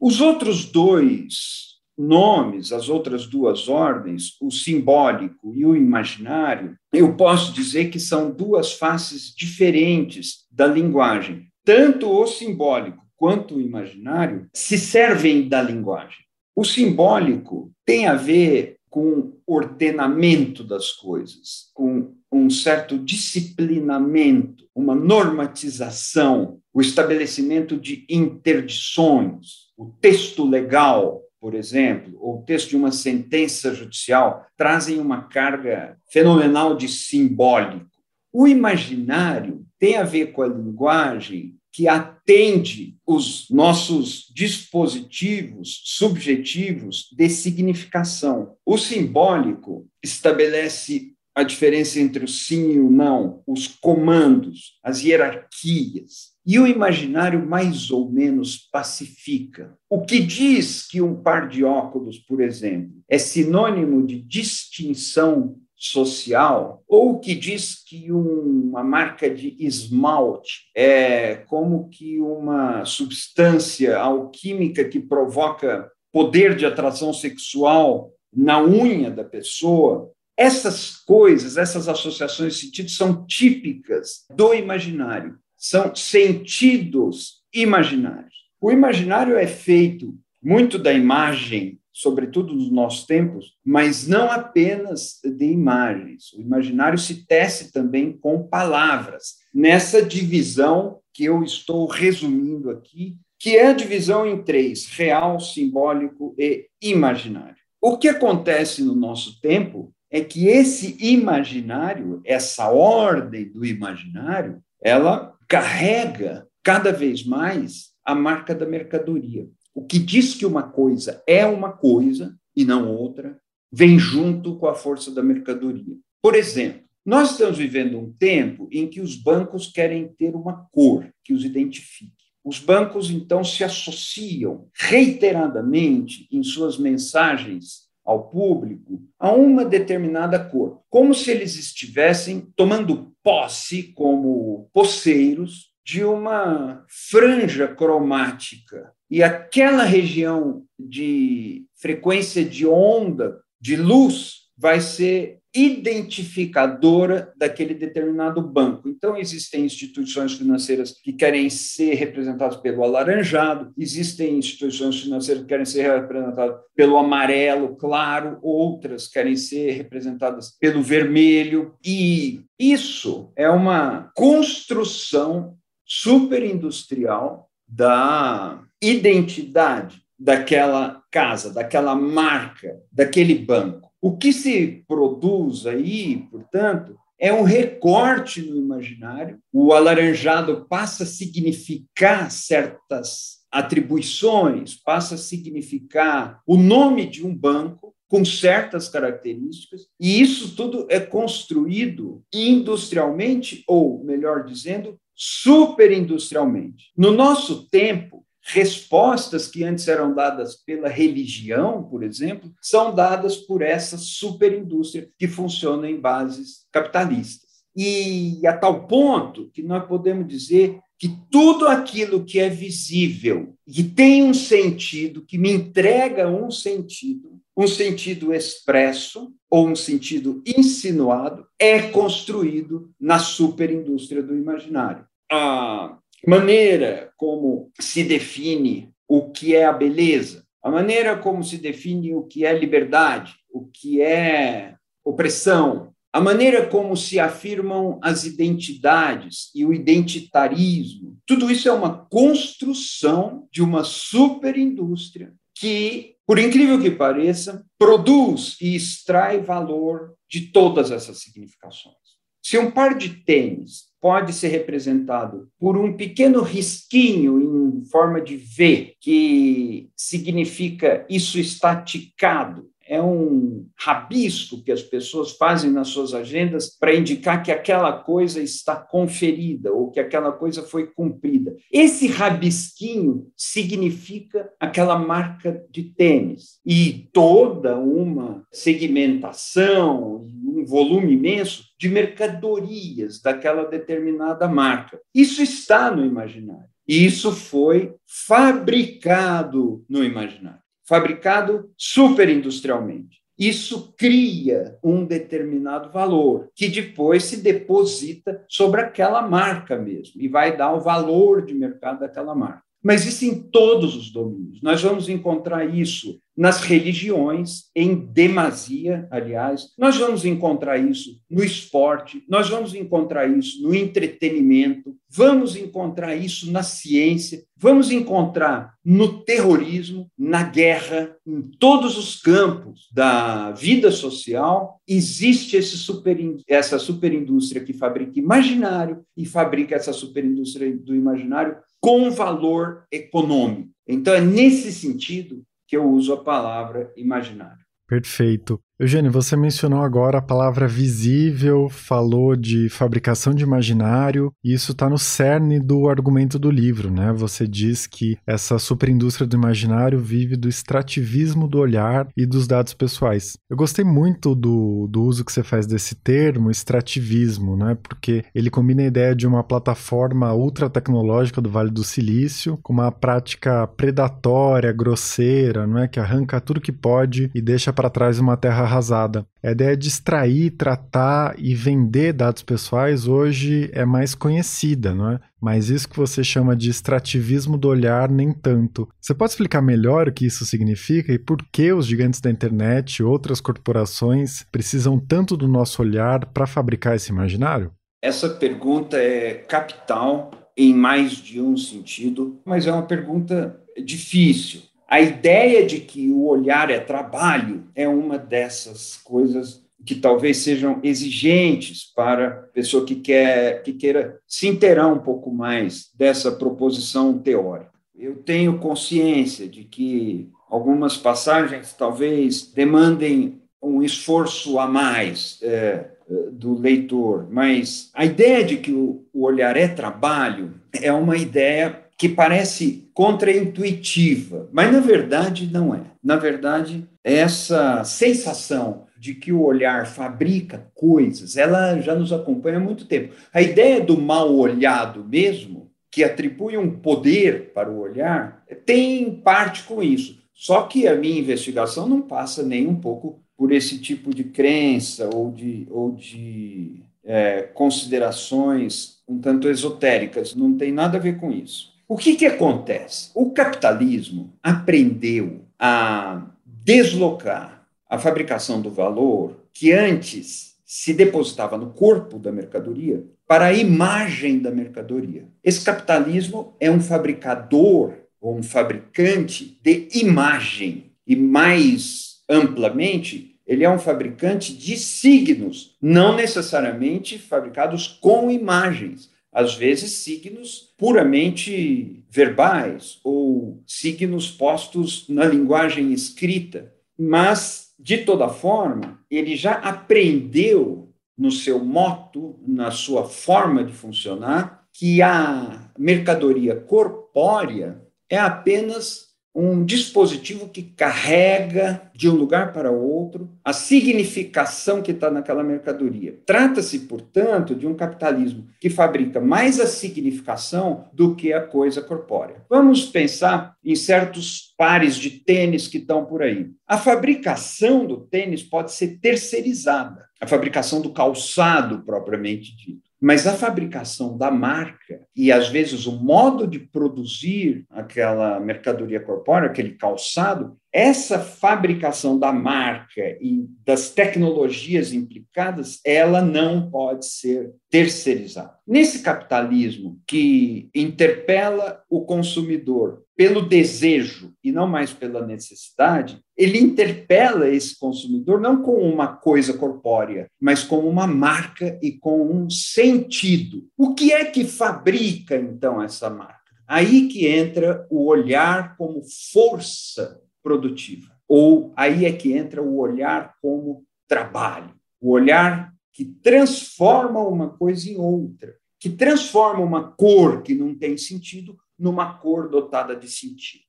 Os 0.00 0.20
outros 0.20 0.64
dois 0.64 1.74
nomes, 1.96 2.72
as 2.72 2.88
outras 2.88 3.26
duas 3.26 3.68
ordens, 3.68 4.36
o 4.40 4.50
simbólico 4.50 5.54
e 5.54 5.64
o 5.64 5.76
imaginário, 5.76 6.76
eu 6.92 7.16
posso 7.16 7.52
dizer 7.52 7.88
que 7.88 8.00
são 8.00 8.32
duas 8.32 8.72
faces 8.72 9.32
diferentes 9.34 10.44
da 10.50 10.66
linguagem 10.66 11.48
tanto 11.64 12.10
o 12.10 12.26
simbólico 12.26 13.02
quanto 13.16 13.56
o 13.56 13.60
imaginário 13.60 14.48
se 14.52 14.76
servem 14.76 15.48
da 15.48 15.62
linguagem. 15.62 16.23
O 16.56 16.64
simbólico 16.64 17.72
tem 17.84 18.06
a 18.06 18.14
ver 18.14 18.76
com 18.88 19.32
ordenamento 19.44 20.62
das 20.62 20.92
coisas, 20.92 21.70
com 21.74 22.14
um 22.30 22.48
certo 22.48 22.96
disciplinamento, 22.96 24.64
uma 24.74 24.94
normatização, 24.94 26.60
o 26.72 26.80
estabelecimento 26.80 27.76
de 27.76 28.04
interdições, 28.08 29.72
o 29.76 29.86
texto 30.00 30.44
legal, 30.44 31.22
por 31.40 31.54
exemplo, 31.54 32.16
ou 32.20 32.38
o 32.38 32.42
texto 32.42 32.70
de 32.70 32.76
uma 32.76 32.92
sentença 32.92 33.74
judicial, 33.74 34.46
trazem 34.56 35.00
uma 35.00 35.22
carga 35.22 35.98
fenomenal 36.10 36.76
de 36.76 36.88
simbólico. 36.88 37.90
O 38.32 38.46
imaginário 38.46 39.66
tem 39.78 39.96
a 39.96 40.04
ver 40.04 40.32
com 40.32 40.42
a 40.42 40.48
linguagem 40.48 41.56
que 41.74 41.88
atende 41.88 42.96
os 43.04 43.50
nossos 43.50 44.30
dispositivos 44.32 45.82
subjetivos 45.84 47.08
de 47.12 47.28
significação. 47.28 48.54
O 48.64 48.78
simbólico 48.78 49.84
estabelece 50.00 51.14
a 51.34 51.42
diferença 51.42 51.98
entre 51.98 52.24
o 52.24 52.28
sim 52.28 52.74
e 52.74 52.78
o 52.78 52.88
não, 52.88 53.42
os 53.44 53.66
comandos, 53.66 54.78
as 54.84 55.02
hierarquias. 55.02 56.34
E 56.46 56.60
o 56.60 56.66
imaginário, 56.66 57.44
mais 57.44 57.90
ou 57.90 58.08
menos, 58.08 58.56
pacifica. 58.70 59.76
O 59.90 60.02
que 60.02 60.20
diz 60.20 60.86
que 60.86 61.02
um 61.02 61.20
par 61.20 61.48
de 61.48 61.64
óculos, 61.64 62.20
por 62.20 62.40
exemplo, 62.40 63.02
é 63.08 63.18
sinônimo 63.18 64.06
de 64.06 64.20
distinção 64.20 65.56
social, 65.86 66.82
ou 66.88 67.20
que 67.20 67.34
diz 67.34 67.82
que 67.84 68.10
uma 68.10 68.82
marca 68.82 69.28
de 69.28 69.56
esmalte 69.58 70.70
é 70.74 71.36
como 71.36 71.88
que 71.88 72.20
uma 72.20 72.84
substância 72.84 73.98
alquímica 73.98 74.84
que 74.84 74.98
provoca 74.98 75.90
poder 76.12 76.56
de 76.56 76.64
atração 76.64 77.12
sexual 77.12 78.12
na 78.32 78.62
unha 78.62 79.10
da 79.10 79.24
pessoa. 79.24 80.10
Essas 80.36 80.96
coisas, 80.96 81.56
essas 81.56 81.88
associações 81.88 82.54
de 82.54 82.60
sentido 82.60 82.90
são 82.90 83.26
típicas 83.26 84.24
do 84.34 84.54
imaginário, 84.54 85.38
são 85.56 85.94
sentidos 85.94 87.42
imaginários. 87.52 88.34
O 88.60 88.72
imaginário 88.72 89.36
é 89.36 89.46
feito 89.46 90.14
muito 90.42 90.78
da 90.78 90.92
imagem 90.92 91.78
sobretudo 91.94 92.52
nos 92.52 92.70
nossos 92.70 93.06
tempos, 93.06 93.54
mas 93.64 94.08
não 94.08 94.30
apenas 94.30 95.20
de 95.24 95.46
imagens. 95.46 96.32
O 96.32 96.40
imaginário 96.42 96.98
se 96.98 97.24
tece 97.24 97.72
também 97.72 98.12
com 98.12 98.42
palavras, 98.42 99.36
nessa 99.54 100.02
divisão 100.02 100.98
que 101.12 101.24
eu 101.24 101.44
estou 101.44 101.86
resumindo 101.86 102.68
aqui, 102.68 103.16
que 103.38 103.56
é 103.56 103.68
a 103.68 103.72
divisão 103.72 104.26
em 104.26 104.42
três: 104.42 104.86
real, 104.88 105.38
simbólico 105.38 106.34
e 106.36 106.66
imaginário. 106.82 107.56
O 107.80 107.96
que 107.96 108.08
acontece 108.08 108.82
no 108.82 108.94
nosso 108.94 109.40
tempo 109.40 109.94
é 110.10 110.20
que 110.22 110.48
esse 110.48 110.96
imaginário, 111.00 112.20
essa 112.24 112.70
ordem 112.70 113.48
do 113.50 113.64
imaginário, 113.64 114.62
ela 114.82 115.34
carrega 115.48 116.46
cada 116.62 116.92
vez 116.92 117.24
mais 117.24 117.90
a 118.04 118.14
marca 118.14 118.54
da 118.54 118.66
mercadoria. 118.66 119.46
O 119.74 119.84
que 119.84 119.98
diz 119.98 120.34
que 120.34 120.46
uma 120.46 120.62
coisa 120.62 121.22
é 121.26 121.44
uma 121.44 121.72
coisa 121.72 122.38
e 122.54 122.64
não 122.64 122.88
outra, 122.88 123.38
vem 123.72 123.98
junto 123.98 124.56
com 124.56 124.68
a 124.68 124.74
força 124.74 125.10
da 125.10 125.22
mercadoria. 125.22 125.96
Por 126.22 126.36
exemplo, 126.36 126.84
nós 127.04 127.32
estamos 127.32 127.58
vivendo 127.58 127.98
um 127.98 128.12
tempo 128.12 128.68
em 128.70 128.88
que 128.88 129.00
os 129.00 129.16
bancos 129.16 129.66
querem 129.66 130.08
ter 130.08 130.34
uma 130.34 130.68
cor 130.70 131.12
que 131.24 131.34
os 131.34 131.44
identifique. 131.44 132.12
Os 132.44 132.58
bancos, 132.58 133.10
então, 133.10 133.42
se 133.42 133.64
associam 133.64 134.68
reiteradamente 134.74 136.28
em 136.30 136.42
suas 136.42 136.78
mensagens 136.78 137.84
ao 138.04 138.28
público 138.28 139.02
a 139.18 139.32
uma 139.32 139.64
determinada 139.64 140.38
cor, 140.38 140.82
como 140.88 141.14
se 141.14 141.30
eles 141.30 141.56
estivessem 141.56 142.46
tomando 142.54 143.12
posse 143.22 143.94
como 143.94 144.68
poceiros 144.72 145.72
de 145.84 146.04
uma 146.04 146.84
franja 146.88 147.66
cromática 147.68 148.92
e 149.14 149.22
aquela 149.22 149.84
região 149.84 150.64
de 150.76 151.66
frequência 151.76 152.44
de 152.44 152.66
onda, 152.66 153.38
de 153.60 153.76
luz, 153.76 154.48
vai 154.58 154.80
ser 154.80 155.38
identificadora 155.54 157.32
daquele 157.36 157.74
determinado 157.74 158.42
banco. 158.42 158.88
Então, 158.88 159.16
existem 159.16 159.66
instituições 159.66 160.32
financeiras 160.32 160.90
que 161.00 161.12
querem 161.12 161.48
ser 161.48 161.94
representadas 161.94 162.56
pelo 162.56 162.82
alaranjado, 162.82 163.72
existem 163.78 164.36
instituições 164.36 165.02
financeiras 165.02 165.44
que 165.44 165.48
querem 165.48 165.64
ser 165.64 165.82
representadas 165.82 166.56
pelo 166.74 166.96
amarelo 166.96 167.76
claro, 167.76 168.40
outras 168.42 169.06
querem 169.06 169.36
ser 169.36 169.74
representadas 169.74 170.50
pelo 170.58 170.82
vermelho, 170.82 171.76
e 171.86 172.40
isso 172.58 173.30
é 173.36 173.48
uma 173.48 174.10
construção 174.12 175.56
superindustrial 175.86 177.48
da 177.68 178.63
identidade 178.90 180.02
daquela 180.18 181.02
casa, 181.10 181.52
daquela 181.52 181.94
marca, 181.94 182.80
daquele 182.90 183.34
banco. 183.34 183.90
O 184.00 184.16
que 184.16 184.32
se 184.32 184.84
produz 184.86 185.66
aí, 185.66 186.26
portanto, 186.30 186.96
é 187.18 187.32
um 187.32 187.42
recorte 187.42 188.42
no 188.42 188.56
imaginário. 188.56 189.38
O 189.52 189.72
alaranjado 189.72 190.66
passa 190.68 191.04
a 191.04 191.06
significar 191.06 192.30
certas 192.30 193.44
atribuições, 193.50 194.74
passa 194.74 195.14
a 195.14 195.18
significar 195.18 196.40
o 196.46 196.56
nome 196.56 197.06
de 197.06 197.24
um 197.24 197.34
banco 197.34 197.94
com 198.08 198.24
certas 198.24 198.88
características, 198.88 199.86
e 199.98 200.20
isso 200.20 200.54
tudo 200.54 200.86
é 200.88 201.00
construído 201.00 202.22
industrialmente, 202.32 203.64
ou, 203.66 204.04
melhor 204.04 204.44
dizendo, 204.44 204.98
superindustrialmente. 205.14 206.92
No 206.96 207.12
nosso 207.12 207.68
tempo, 207.70 208.23
respostas 208.44 209.48
que 209.48 209.64
antes 209.64 209.88
eram 209.88 210.14
dadas 210.14 210.54
pela 210.54 210.88
religião, 210.88 211.82
por 211.82 212.02
exemplo, 212.02 212.52
são 212.60 212.94
dadas 212.94 213.36
por 213.36 213.62
essa 213.62 213.96
superindústria 213.96 215.08
que 215.18 215.26
funciona 215.26 215.88
em 215.88 215.98
bases 215.98 216.66
capitalistas. 216.70 217.48
E 217.74 218.46
a 218.46 218.56
tal 218.56 218.86
ponto 218.86 219.50
que 219.52 219.62
nós 219.62 219.86
podemos 219.86 220.28
dizer 220.28 220.78
que 220.98 221.08
tudo 221.30 221.66
aquilo 221.66 222.24
que 222.24 222.38
é 222.38 222.48
visível 222.48 223.54
e 223.66 223.82
tem 223.82 224.22
um 224.22 224.34
sentido, 224.34 225.24
que 225.24 225.38
me 225.38 225.50
entrega 225.50 226.28
um 226.28 226.50
sentido, 226.50 227.40
um 227.56 227.66
sentido 227.66 228.32
expresso 228.32 229.32
ou 229.50 229.68
um 229.68 229.74
sentido 229.74 230.42
insinuado, 230.46 231.46
é 231.58 231.90
construído 231.90 232.90
na 233.00 233.18
superindústria 233.18 234.22
do 234.22 234.36
imaginário. 234.36 235.04
A 235.32 235.98
maneira 236.26 237.12
como 237.16 237.70
se 237.80 238.02
define 238.02 238.90
o 239.08 239.30
que 239.30 239.54
é 239.54 239.64
a 239.64 239.72
beleza, 239.72 240.44
a 240.62 240.70
maneira 240.70 241.16
como 241.18 241.44
se 241.44 241.58
define 241.58 242.14
o 242.14 242.22
que 242.22 242.44
é 242.44 242.58
liberdade, 242.58 243.34
o 243.52 243.66
que 243.66 244.00
é 244.00 244.74
opressão, 245.04 245.92
a 246.12 246.20
maneira 246.20 246.66
como 246.66 246.96
se 246.96 247.18
afirmam 247.18 247.98
as 248.02 248.24
identidades 248.24 249.50
e 249.54 249.64
o 249.64 249.72
identitarismo, 249.72 251.18
tudo 251.26 251.50
isso 251.50 251.68
é 251.68 251.72
uma 251.72 252.06
construção 252.06 253.48
de 253.50 253.62
uma 253.62 253.82
superindústria 253.82 255.34
que, 255.54 256.16
por 256.26 256.38
incrível 256.38 256.80
que 256.80 256.90
pareça, 256.90 257.64
produz 257.78 258.56
e 258.60 258.74
extrai 258.74 259.40
valor 259.40 260.14
de 260.30 260.52
todas 260.52 260.90
essas 260.90 261.18
significações. 261.18 262.03
Se 262.44 262.58
um 262.58 262.70
par 262.70 262.98
de 262.98 263.08
tênis 263.08 263.84
pode 264.02 264.34
ser 264.34 264.48
representado 264.48 265.48
por 265.58 265.78
um 265.78 265.96
pequeno 265.96 266.42
risquinho 266.42 267.40
em 267.40 267.86
forma 267.86 268.20
de 268.20 268.36
V, 268.36 268.92
que 269.00 269.88
significa 269.96 271.06
isso 271.08 271.40
está 271.40 271.80
ticado, 271.80 272.68
é 272.86 273.00
um 273.00 273.66
rabisco 273.78 274.62
que 274.62 274.70
as 274.70 274.82
pessoas 274.82 275.32
fazem 275.32 275.70
nas 275.70 275.88
suas 275.88 276.12
agendas 276.12 276.76
para 276.78 276.94
indicar 276.94 277.42
que 277.42 277.50
aquela 277.50 277.92
coisa 277.92 278.42
está 278.42 278.76
conferida 278.76 279.72
ou 279.72 279.90
que 279.90 279.98
aquela 279.98 280.30
coisa 280.30 280.62
foi 280.62 280.88
cumprida. 280.88 281.56
Esse 281.72 282.06
rabisquinho 282.06 283.26
significa 283.34 284.50
aquela 284.60 284.98
marca 284.98 285.64
de 285.70 285.84
tênis 285.84 286.60
e 286.64 287.08
toda 287.10 287.78
uma 287.78 288.44
segmentação, 288.52 290.28
um 290.64 290.66
volume 290.66 291.12
imenso 291.12 291.64
de 291.78 291.88
mercadorias 291.88 293.20
daquela 293.20 293.64
determinada 293.64 294.48
marca. 294.48 294.98
Isso 295.14 295.42
está 295.42 295.90
no 295.90 296.04
imaginário. 296.04 296.68
E 296.88 297.04
isso 297.04 297.32
foi 297.32 297.94
fabricado 298.06 299.84
no 299.88 300.02
imaginário 300.02 300.64
fabricado 300.86 301.70
superindustrialmente. 301.76 303.22
Isso 303.36 303.92
cria 303.98 304.78
um 304.82 305.04
determinado 305.04 305.90
valor, 305.90 306.50
que 306.54 306.68
depois 306.68 307.24
se 307.24 307.38
deposita 307.38 308.44
sobre 308.48 308.80
aquela 308.80 309.22
marca 309.22 309.76
mesmo, 309.76 310.22
e 310.22 310.28
vai 310.28 310.56
dar 310.56 310.72
o 310.72 310.80
valor 310.80 311.44
de 311.44 311.52
mercado 311.52 312.00
daquela 312.00 312.34
marca. 312.34 312.62
Mas 312.84 313.06
isso 313.06 313.24
em 313.24 313.34
todos 313.34 313.96
os 313.96 314.10
domínios. 314.10 314.60
Nós 314.62 314.82
vamos 314.82 315.08
encontrar 315.08 315.64
isso 315.64 316.20
nas 316.36 316.60
religiões, 316.60 317.64
em 317.74 317.94
demasia, 317.94 319.06
aliás. 319.10 319.68
Nós 319.78 319.96
vamos 319.96 320.24
encontrar 320.24 320.78
isso 320.78 321.20
no 321.30 321.42
esporte, 321.42 322.24
nós 322.28 322.48
vamos 322.48 322.74
encontrar 322.74 323.26
isso 323.26 323.62
no 323.62 323.74
entretenimento, 323.74 324.96
vamos 325.08 325.56
encontrar 325.56 326.16
isso 326.16 326.50
na 326.50 326.62
ciência, 326.62 327.44
vamos 327.56 327.90
encontrar 327.90 328.74
no 328.84 329.22
terrorismo, 329.22 330.10
na 330.18 330.42
guerra, 330.42 331.16
em 331.26 331.40
todos 331.40 331.96
os 331.96 332.20
campos 332.20 332.88
da 332.92 333.52
vida 333.52 333.90
social. 333.92 334.80
Existe 334.86 335.62
super, 335.62 336.18
essa 336.48 336.78
superindústria 336.78 337.62
que 337.62 337.72
fabrica 337.72 338.18
imaginário 338.18 339.04
e 339.16 339.24
fabrica 339.24 339.74
essa 339.76 339.92
superindústria 339.92 340.76
do 340.76 340.94
imaginário 340.94 341.56
com 341.84 342.10
valor 342.10 342.86
econômico. 342.90 343.68
Então, 343.86 344.14
é 344.14 344.20
nesse 344.20 344.72
sentido 344.72 345.44
que 345.68 345.76
eu 345.76 345.84
uso 345.84 346.14
a 346.14 346.24
palavra 346.24 346.90
imaginário. 346.96 347.62
Perfeito. 347.86 348.58
Eugênio, 348.76 349.12
você 349.12 349.36
mencionou 349.36 349.82
agora 349.84 350.18
a 350.18 350.22
palavra 350.22 350.66
visível, 350.66 351.68
falou 351.68 352.34
de 352.34 352.68
fabricação 352.68 353.32
de 353.32 353.44
imaginário, 353.44 354.32
e 354.42 354.52
isso 354.52 354.72
está 354.72 354.90
no 354.90 354.98
cerne 354.98 355.60
do 355.60 355.88
argumento 355.88 356.40
do 356.40 356.50
livro, 356.50 356.90
né? 356.90 357.12
Você 357.12 357.46
diz 357.46 357.86
que 357.86 358.18
essa 358.26 358.58
superindústria 358.58 359.28
do 359.28 359.36
imaginário 359.36 360.00
vive 360.00 360.36
do 360.36 360.48
extrativismo 360.48 361.46
do 361.46 361.58
olhar 361.58 362.08
e 362.16 362.26
dos 362.26 362.48
dados 362.48 362.74
pessoais. 362.74 363.36
Eu 363.48 363.56
gostei 363.56 363.84
muito 363.84 364.34
do, 364.34 364.88
do 364.90 365.04
uso 365.04 365.24
que 365.24 365.30
você 365.30 365.44
faz 365.44 365.68
desse 365.68 365.94
termo, 365.94 366.50
extrativismo, 366.50 367.56
né? 367.56 367.78
Porque 367.80 368.24
ele 368.34 368.50
combina 368.50 368.82
a 368.82 368.86
ideia 368.86 369.14
de 369.14 369.24
uma 369.24 369.44
plataforma 369.44 370.34
ultra 370.34 370.68
tecnológica 370.68 371.40
do 371.40 371.48
Vale 371.48 371.70
do 371.70 371.84
Silício 371.84 372.58
com 372.60 372.72
uma 372.72 372.90
prática 372.90 373.68
predatória, 373.68 374.72
grosseira, 374.72 375.64
não 375.64 375.78
é? 375.78 375.86
Que 375.86 376.00
arranca 376.00 376.40
tudo 376.40 376.60
que 376.60 376.72
pode 376.72 377.30
e 377.32 377.40
deixa 377.40 377.72
para 377.72 377.88
trás 377.88 378.18
uma 378.18 378.36
terra 378.36 378.63
arrasada. 378.64 379.26
A 379.42 379.50
ideia 379.50 379.76
de 379.76 379.88
extrair, 379.88 380.50
tratar 380.50 381.34
e 381.38 381.54
vender 381.54 382.12
dados 382.12 382.42
pessoais 382.42 383.06
hoje 383.06 383.70
é 383.72 383.84
mais 383.84 384.14
conhecida, 384.14 384.94
não 384.94 385.12
é? 385.12 385.20
Mas 385.40 385.68
isso 385.68 385.88
que 385.88 385.96
você 385.96 386.24
chama 386.24 386.56
de 386.56 386.70
extrativismo 386.70 387.58
do 387.58 387.68
olhar, 387.68 388.10
nem 388.10 388.32
tanto. 388.32 388.88
Você 389.00 389.14
pode 389.14 389.32
explicar 389.32 389.60
melhor 389.60 390.08
o 390.08 390.12
que 390.12 390.26
isso 390.26 390.46
significa 390.46 391.12
e 391.12 391.18
por 391.18 391.38
que 391.52 391.72
os 391.72 391.86
gigantes 391.86 392.20
da 392.20 392.30
internet 392.30 392.96
e 392.96 393.02
outras 393.02 393.40
corporações 393.40 394.44
precisam 394.50 394.98
tanto 394.98 395.36
do 395.36 395.46
nosso 395.46 395.82
olhar 395.82 396.26
para 396.26 396.46
fabricar 396.46 396.96
esse 396.96 397.10
imaginário? 397.10 397.70
Essa 398.02 398.28
pergunta 398.28 398.96
é 398.96 399.34
capital 399.34 400.30
em 400.56 400.74
mais 400.74 401.12
de 401.12 401.40
um 401.40 401.56
sentido, 401.56 402.40
mas 402.44 402.66
é 402.66 402.72
uma 402.72 402.86
pergunta 402.86 403.60
difícil 403.82 404.62
a 404.94 405.00
ideia 405.00 405.66
de 405.66 405.80
que 405.80 406.08
o 406.08 406.24
olhar 406.24 406.70
é 406.70 406.78
trabalho 406.78 407.64
é 407.74 407.88
uma 407.88 408.16
dessas 408.16 408.96
coisas 408.98 409.60
que 409.84 409.96
talvez 409.96 410.36
sejam 410.36 410.78
exigentes 410.84 411.82
para 411.82 412.28
a 412.28 412.30
pessoa 412.30 412.86
que 412.86 412.94
quer 412.94 413.60
que 413.64 413.72
queira 413.72 414.20
se 414.24 414.46
inteirar 414.46 414.86
um 414.86 415.00
pouco 415.00 415.32
mais 415.32 415.90
dessa 415.96 416.30
proposição 416.30 417.18
teórica. 417.18 417.72
Eu 417.92 418.18
tenho 418.18 418.58
consciência 418.58 419.48
de 419.48 419.64
que 419.64 420.30
algumas 420.48 420.96
passagens 420.96 421.72
talvez 421.72 422.52
demandem 422.52 423.42
um 423.60 423.82
esforço 423.82 424.60
a 424.60 424.68
mais 424.68 425.40
é, 425.42 425.86
do 426.30 426.56
leitor, 426.56 427.26
mas 427.28 427.90
a 427.94 428.04
ideia 428.04 428.44
de 428.44 428.58
que 428.58 428.72
o 428.72 429.04
olhar 429.12 429.56
é 429.56 429.66
trabalho 429.66 430.54
é 430.72 430.92
uma 430.92 431.16
ideia 431.16 431.83
que 431.96 432.08
parece 432.08 432.90
contraintuitiva, 432.92 434.48
mas 434.52 434.72
na 434.72 434.80
verdade 434.80 435.48
não 435.52 435.74
é. 435.74 435.82
Na 436.02 436.16
verdade, 436.16 436.86
essa 437.02 437.84
sensação 437.84 438.84
de 438.98 439.14
que 439.14 439.32
o 439.32 439.42
olhar 439.42 439.86
fabrica 439.86 440.66
coisas, 440.74 441.36
ela 441.36 441.78
já 441.80 441.94
nos 441.94 442.12
acompanha 442.12 442.56
há 442.56 442.60
muito 442.60 442.86
tempo. 442.86 443.14
A 443.32 443.42
ideia 443.42 443.80
do 443.80 444.00
mal 444.00 444.34
olhado 444.34 445.04
mesmo, 445.04 445.70
que 445.90 446.02
atribui 446.02 446.56
um 446.56 446.70
poder 446.70 447.52
para 447.52 447.70
o 447.70 447.78
olhar, 447.78 448.44
tem 448.64 449.14
parte 449.14 449.62
com 449.64 449.82
isso. 449.82 450.22
Só 450.34 450.62
que 450.62 450.88
a 450.88 450.96
minha 450.96 451.20
investigação 451.20 451.86
não 451.86 452.00
passa 452.00 452.42
nem 452.42 452.66
um 452.66 452.74
pouco 452.74 453.22
por 453.36 453.52
esse 453.52 453.78
tipo 453.78 454.14
de 454.14 454.24
crença 454.24 455.08
ou 455.14 455.30
de, 455.30 455.66
ou 455.70 455.92
de 455.92 456.82
é, 457.04 457.42
considerações 457.42 458.98
um 459.06 459.18
tanto 459.18 459.48
esotéricas. 459.48 460.34
Não 460.34 460.56
tem 460.56 460.72
nada 460.72 460.96
a 460.96 461.00
ver 461.00 461.18
com 461.18 461.30
isso. 461.30 461.73
O 461.94 461.96
que, 461.96 462.16
que 462.16 462.26
acontece? 462.26 463.12
O 463.14 463.30
capitalismo 463.30 464.34
aprendeu 464.42 465.42
a 465.56 466.26
deslocar 466.44 467.68
a 467.88 467.96
fabricação 467.96 468.60
do 468.60 468.68
valor, 468.68 469.44
que 469.52 469.72
antes 469.72 470.56
se 470.66 470.92
depositava 470.92 471.56
no 471.56 471.70
corpo 471.70 472.18
da 472.18 472.32
mercadoria, 472.32 473.04
para 473.28 473.44
a 473.44 473.52
imagem 473.52 474.40
da 474.40 474.50
mercadoria. 474.50 475.28
Esse 475.44 475.64
capitalismo 475.64 476.56
é 476.58 476.68
um 476.68 476.80
fabricador 476.80 477.92
ou 478.20 478.36
um 478.36 478.42
fabricante 478.42 479.56
de 479.62 479.88
imagem, 479.94 480.90
e 481.06 481.14
mais 481.14 482.24
amplamente, 482.28 483.36
ele 483.46 483.62
é 483.62 483.70
um 483.70 483.78
fabricante 483.78 484.52
de 484.52 484.76
signos, 484.76 485.76
não 485.80 486.16
necessariamente 486.16 487.20
fabricados 487.20 487.86
com 487.86 488.32
imagens 488.32 489.13
às 489.34 489.54
vezes 489.56 489.90
signos 489.90 490.72
puramente 490.78 492.04
verbais 492.08 493.00
ou 493.02 493.60
signos 493.66 494.30
postos 494.30 495.06
na 495.08 495.24
linguagem 495.24 495.92
escrita, 495.92 496.72
mas 496.96 497.74
de 497.78 497.98
toda 497.98 498.28
forma, 498.28 499.00
ele 499.10 499.36
já 499.36 499.54
aprendeu 499.54 500.94
no 501.18 501.30
seu 501.30 501.62
moto, 501.62 502.38
na 502.46 502.70
sua 502.70 503.04
forma 503.04 503.64
de 503.64 503.72
funcionar, 503.72 504.66
que 504.72 505.02
a 505.02 505.70
mercadoria 505.78 506.56
corpórea 506.56 507.82
é 508.08 508.18
apenas 508.18 509.13
um 509.34 509.64
dispositivo 509.64 510.48
que 510.48 510.62
carrega 510.62 511.90
de 511.92 512.08
um 512.08 512.14
lugar 512.14 512.52
para 512.52 512.70
outro 512.70 513.28
a 513.44 513.52
significação 513.52 514.80
que 514.80 514.92
está 514.92 515.10
naquela 515.10 515.42
mercadoria. 515.42 516.16
Trata-se, 516.24 516.80
portanto, 516.80 517.54
de 517.54 517.66
um 517.66 517.74
capitalismo 517.74 518.46
que 518.60 518.70
fabrica 518.70 519.20
mais 519.20 519.58
a 519.58 519.66
significação 519.66 520.84
do 520.92 521.16
que 521.16 521.32
a 521.32 521.40
coisa 521.40 521.82
corpórea. 521.82 522.36
Vamos 522.48 522.86
pensar 522.86 523.56
em 523.64 523.74
certos 523.74 524.54
pares 524.56 524.94
de 524.96 525.10
tênis 525.10 525.66
que 525.66 525.78
estão 525.78 526.04
por 526.04 526.22
aí. 526.22 526.50
A 526.66 526.78
fabricação 526.78 527.84
do 527.86 527.96
tênis 527.96 528.42
pode 528.42 528.72
ser 528.72 528.98
terceirizada, 529.00 530.06
a 530.20 530.26
fabricação 530.26 530.80
do 530.80 530.92
calçado 530.92 531.80
propriamente 531.80 532.54
dito. 532.56 532.84
Mas 533.04 533.26
a 533.26 533.34
fabricação 533.34 534.16
da 534.16 534.30
marca 534.30 535.06
e, 535.14 535.30
às 535.30 535.50
vezes, 535.50 535.84
o 535.84 535.92
modo 535.92 536.46
de 536.46 536.58
produzir 536.58 537.66
aquela 537.68 538.40
mercadoria 538.40 538.98
corpórea, 538.98 539.46
aquele 539.46 539.72
calçado, 539.72 540.56
essa 540.74 541.20
fabricação 541.20 542.18
da 542.18 542.32
marca 542.32 543.16
e 543.20 543.46
das 543.64 543.90
tecnologias 543.90 544.92
implicadas, 544.92 545.78
ela 545.86 546.20
não 546.20 546.68
pode 546.68 547.06
ser 547.06 547.52
terceirizada. 547.70 548.58
Nesse 548.66 549.00
capitalismo 549.00 550.00
que 550.04 550.68
interpela 550.74 551.80
o 551.88 552.04
consumidor 552.04 553.04
pelo 553.16 553.42
desejo 553.42 554.32
e 554.42 554.50
não 554.50 554.66
mais 554.66 554.92
pela 554.92 555.24
necessidade, 555.24 556.18
ele 556.36 556.58
interpela 556.58 557.48
esse 557.48 557.78
consumidor 557.78 558.40
não 558.40 558.60
com 558.60 558.78
uma 558.78 559.06
coisa 559.06 559.54
corpórea, 559.54 560.26
mas 560.40 560.64
com 560.64 560.80
uma 560.80 561.06
marca 561.06 561.78
e 561.80 561.92
com 561.92 562.20
um 562.28 562.50
sentido. 562.50 563.68
O 563.78 563.94
que 563.94 564.12
é 564.12 564.24
que 564.24 564.44
fabrica, 564.44 565.36
então, 565.36 565.80
essa 565.80 566.10
marca? 566.10 566.42
Aí 566.66 567.06
que 567.06 567.28
entra 567.28 567.86
o 567.88 568.06
olhar 568.06 568.76
como 568.76 569.02
força 569.32 570.23
produtiva. 570.44 571.10
Ou 571.26 571.72
aí 571.74 572.04
é 572.04 572.12
que 572.12 572.34
entra 572.34 572.62
o 572.62 572.76
olhar 572.76 573.34
como 573.40 573.84
trabalho, 574.06 574.74
o 575.00 575.10
olhar 575.10 575.74
que 575.90 576.04
transforma 576.04 577.20
uma 577.20 577.48
coisa 577.48 577.90
em 577.90 577.96
outra, 577.96 578.54
que 578.78 578.90
transforma 578.90 579.64
uma 579.64 579.92
cor 579.92 580.42
que 580.42 580.54
não 580.54 580.74
tem 580.74 580.98
sentido 580.98 581.56
numa 581.78 582.18
cor 582.18 582.50
dotada 582.50 582.94
de 582.94 583.08
sentido. 583.08 583.64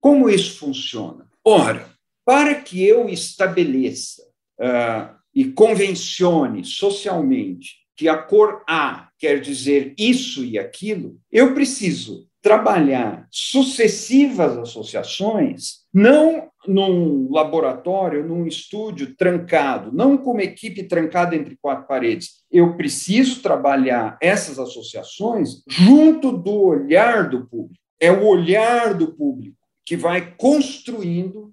Como 0.00 0.28
isso 0.28 0.58
funciona? 0.58 1.30
Ora, 1.44 1.88
para 2.24 2.60
que 2.60 2.84
eu 2.84 3.08
estabeleça 3.08 4.22
uh, 4.58 5.14
e 5.34 5.52
convencione 5.52 6.64
socialmente 6.64 7.76
que 7.96 8.08
a 8.08 8.20
cor 8.20 8.64
A 8.68 9.10
quer 9.18 9.40
dizer 9.40 9.94
isso 9.96 10.44
e 10.44 10.58
aquilo, 10.58 11.20
eu 11.30 11.54
preciso 11.54 12.28
trabalhar 12.44 13.26
sucessivas 13.30 14.58
associações, 14.58 15.78
não 15.92 16.50
num 16.68 17.32
laboratório, 17.32 18.22
num 18.22 18.46
estúdio 18.46 19.16
trancado, 19.16 19.90
não 19.90 20.18
com 20.18 20.32
uma 20.32 20.42
equipe 20.42 20.82
trancada 20.82 21.34
entre 21.34 21.56
quatro 21.56 21.86
paredes. 21.86 22.44
Eu 22.52 22.76
preciso 22.76 23.40
trabalhar 23.40 24.18
essas 24.20 24.58
associações 24.58 25.62
junto 25.66 26.32
do 26.32 26.54
olhar 26.54 27.30
do 27.30 27.46
público. 27.46 27.80
É 27.98 28.12
o 28.12 28.26
olhar 28.26 28.92
do 28.92 29.14
público 29.14 29.56
que 29.86 29.96
vai 29.96 30.34
construindo 30.36 31.50